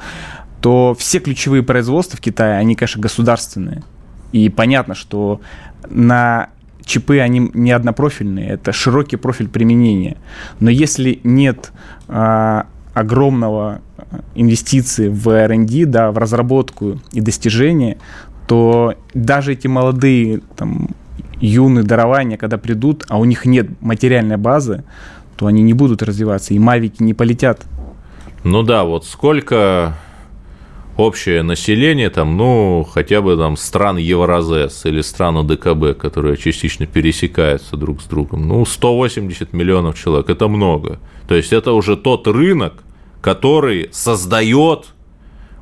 то 0.61 0.95
все 0.97 1.19
ключевые 1.19 1.63
производства 1.63 2.17
в 2.17 2.21
Китае, 2.21 2.57
они, 2.57 2.75
конечно, 2.75 3.01
государственные. 3.01 3.83
И 4.31 4.49
понятно, 4.49 4.95
что 4.95 5.41
на 5.89 6.49
чипы, 6.89 7.19
они 7.19 7.51
не 7.53 7.71
однопрофильные, 7.71 8.49
это 8.49 8.73
широкий 8.73 9.15
профиль 9.15 9.47
применения. 9.47 10.17
Но 10.59 10.69
если 10.69 11.19
нет 11.23 11.71
а, 12.07 12.65
огромного 12.93 13.81
инвестиции 14.35 15.07
в 15.07 15.29
R&D, 15.29 15.85
да, 15.85 16.11
в 16.11 16.17
разработку 16.17 16.99
и 17.13 17.21
достижения, 17.21 17.97
то 18.47 18.95
даже 19.13 19.53
эти 19.53 19.67
молодые 19.67 20.41
там, 20.57 20.89
юные 21.39 21.83
дарования, 21.85 22.37
когда 22.37 22.57
придут, 22.57 23.05
а 23.07 23.19
у 23.19 23.25
них 23.25 23.45
нет 23.45 23.69
материальной 23.81 24.37
базы, 24.37 24.83
то 25.37 25.45
они 25.45 25.61
не 25.61 25.73
будут 25.73 26.01
развиваться, 26.01 26.53
и 26.53 26.59
мавики 26.59 27.03
не 27.03 27.13
полетят. 27.13 27.61
Ну 28.43 28.63
да, 28.63 28.83
вот 28.83 29.05
сколько 29.05 29.95
общее 30.99 31.43
население, 31.43 32.09
там, 32.09 32.37
ну, 32.37 32.87
хотя 32.89 33.21
бы 33.21 33.37
там 33.37 33.57
стран 33.57 33.97
Евразес 33.97 34.85
или 34.85 35.01
стран 35.01 35.37
ОДКБ, 35.37 35.97
которые 35.97 36.37
частично 36.37 36.85
пересекаются 36.85 37.77
друг 37.77 38.01
с 38.01 38.05
другом, 38.05 38.47
ну, 38.47 38.65
180 38.65 39.53
миллионов 39.53 39.97
человек, 39.97 40.29
это 40.29 40.47
много. 40.47 40.99
То 41.27 41.35
есть 41.35 41.53
это 41.53 41.73
уже 41.73 41.95
тот 41.97 42.27
рынок, 42.27 42.83
который 43.21 43.89
создает 43.91 44.93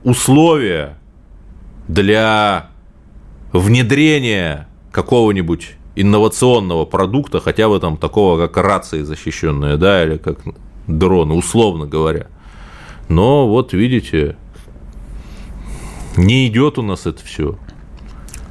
условия 0.04 0.98
для 1.88 2.70
внедрения 3.52 4.68
какого-нибудь 4.92 5.76
инновационного 5.96 6.86
продукта, 6.86 7.40
хотя 7.40 7.70
бы 7.70 7.80
там 7.80 7.98
такого, 7.98 8.48
как 8.48 8.58
рации 8.58 9.02
защищенные, 9.02 9.78
да, 9.78 10.04
или 10.04 10.18
как 10.18 10.40
дроны, 10.88 11.34
условно 11.34 11.86
говоря. 11.86 12.28
Но 13.10 13.48
вот 13.48 13.74
видите, 13.74 14.38
не 16.18 16.47
идет 16.47 16.78
у 16.78 16.82
нас 16.82 17.05
это 17.05 17.24
все. 17.24 17.57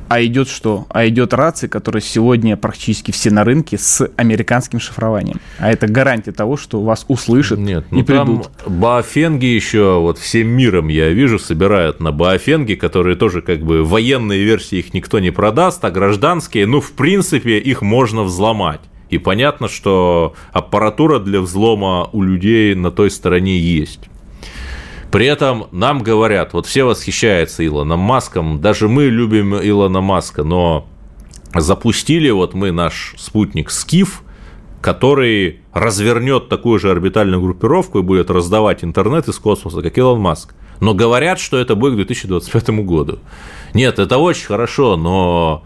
А 0.09 0.23
идет 0.23 0.49
что? 0.49 0.87
А 0.91 1.07
идет 1.09 1.35
рации, 1.35 1.67
которые 1.67 2.01
сегодня 2.01 2.57
практически 2.57 3.11
все 3.11 3.31
на 3.31 3.43
рынке 3.43 3.77
с 3.77 4.09
американским 4.17 4.79
шифрованием. 4.79 5.41
А 5.59 5.71
это 5.71 5.89
гарантия 5.89 6.33
того, 6.33 6.57
что 6.57 6.81
вас 6.81 7.05
услышат 7.09 7.59
Нет, 7.59 7.87
ну 7.91 8.01
и 8.01 8.03
придут. 8.05 8.49
Там 8.65 8.81
Баофенги 8.81 9.47
еще 9.47 9.99
вот 9.99 10.19
всем 10.19 10.49
миром, 10.49 10.89
я 10.89 11.11
вижу, 11.11 11.39
собирают 11.39 11.99
на 12.01 12.13
Баофенги, 12.13 12.75
которые 12.75 13.17
тоже 13.17 13.43
как 13.43 13.61
бы 13.61 13.85
военные 13.85 14.45
версии 14.45 14.79
их 14.79 14.95
никто 14.95 15.19
не 15.19 15.33
продаст, 15.33 15.85
а 15.85 15.91
гражданские, 15.91 16.67
ну, 16.67 16.81
в 16.81 16.93
принципе, 16.93 17.59
их 17.59 17.83
можно 17.83 18.23
взломать. 18.23 18.81
И 19.11 19.19
понятно, 19.19 19.69
что 19.69 20.35
аппаратура 20.53 21.19
для 21.19 21.41
взлома 21.41 22.09
у 22.13 22.23
людей 22.23 22.75
на 22.75 22.91
той 22.91 23.11
стороне 23.11 23.59
есть. 23.59 24.01
При 25.17 25.25
этом 25.25 25.69
нам 25.73 26.03
говорят, 26.03 26.53
вот 26.53 26.67
все 26.67 26.85
восхищаются 26.85 27.67
Илоном 27.67 28.01
Маском, 28.01 28.61
даже 28.61 28.87
мы 28.87 29.05
любим 29.05 29.57
Илона 29.57 30.03
Маска, 30.03 30.45
но 30.45 30.87
запустили 31.55 32.29
вот 32.29 32.53
мы 32.53 32.71
наш 32.71 33.15
спутник 33.17 33.71
Скиф, 33.71 34.21
который 34.83 35.61
развернет 35.73 36.51
такую 36.51 36.79
же 36.79 36.91
орбитальную 36.91 37.41
группировку 37.41 38.01
и 38.01 38.03
будет 38.03 38.31
раздавать 38.31 38.85
интернет 38.85 39.27
из 39.27 39.39
космоса, 39.39 39.81
как 39.81 39.97
Илон 39.97 40.21
Маск. 40.21 40.55
Но 40.81 40.93
говорят, 40.93 41.41
что 41.41 41.57
это 41.57 41.77
будет 41.77 41.95
к 41.95 41.97
2025 41.97 42.69
году. 42.85 43.19
Нет, 43.73 43.99
это 43.99 44.19
очень 44.19 44.45
хорошо, 44.45 44.99
но 44.99 45.65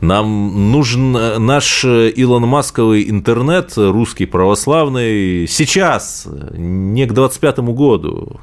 нам 0.00 0.70
нужен 0.70 1.12
наш 1.12 1.84
Илон 1.84 2.46
Масковый 2.46 3.08
интернет, 3.10 3.72
русский 3.76 4.26
православный, 4.26 5.46
сейчас, 5.48 6.26
не 6.52 7.06
к 7.06 7.12
25 7.12 7.58
году. 7.58 8.40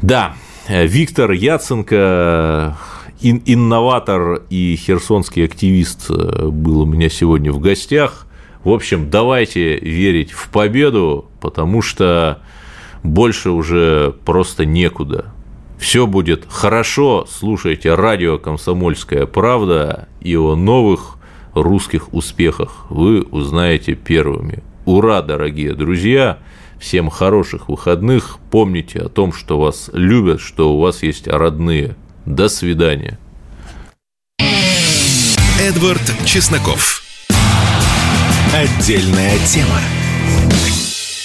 Да, 0.00 0.34
Виктор 0.68 1.32
Яценко, 1.32 2.76
ин 3.20 3.42
инноватор 3.44 4.42
и 4.48 4.76
херсонский 4.76 5.44
активист, 5.44 6.10
был 6.10 6.80
у 6.80 6.86
меня 6.86 7.08
сегодня 7.08 7.52
в 7.52 7.60
гостях. 7.60 8.26
В 8.64 8.70
общем, 8.70 9.10
давайте 9.10 9.78
верить 9.78 10.32
в 10.32 10.48
победу, 10.48 11.26
потому 11.40 11.82
что 11.82 12.40
больше 13.02 13.50
уже 13.50 14.14
просто 14.24 14.64
некуда. 14.64 15.31
Все 15.82 16.06
будет 16.06 16.46
хорошо. 16.48 17.26
Слушайте 17.28 17.96
радио 17.96 18.38
«Комсомольская 18.38 19.26
правда» 19.26 20.08
и 20.20 20.36
о 20.36 20.54
новых 20.54 21.16
русских 21.54 22.14
успехах 22.14 22.86
вы 22.88 23.22
узнаете 23.22 23.94
первыми. 23.94 24.62
Ура, 24.84 25.22
дорогие 25.22 25.74
друзья! 25.74 26.38
Всем 26.78 27.10
хороших 27.10 27.68
выходных. 27.68 28.38
Помните 28.52 29.00
о 29.00 29.08
том, 29.08 29.32
что 29.32 29.58
вас 29.58 29.90
любят, 29.92 30.40
что 30.40 30.72
у 30.72 30.80
вас 30.80 31.02
есть 31.02 31.26
родные. 31.26 31.96
До 32.26 32.48
свидания. 32.48 33.18
Эдвард 35.60 36.14
Чесноков. 36.24 37.02
Отдельная 38.54 39.36
тема. 39.48 39.80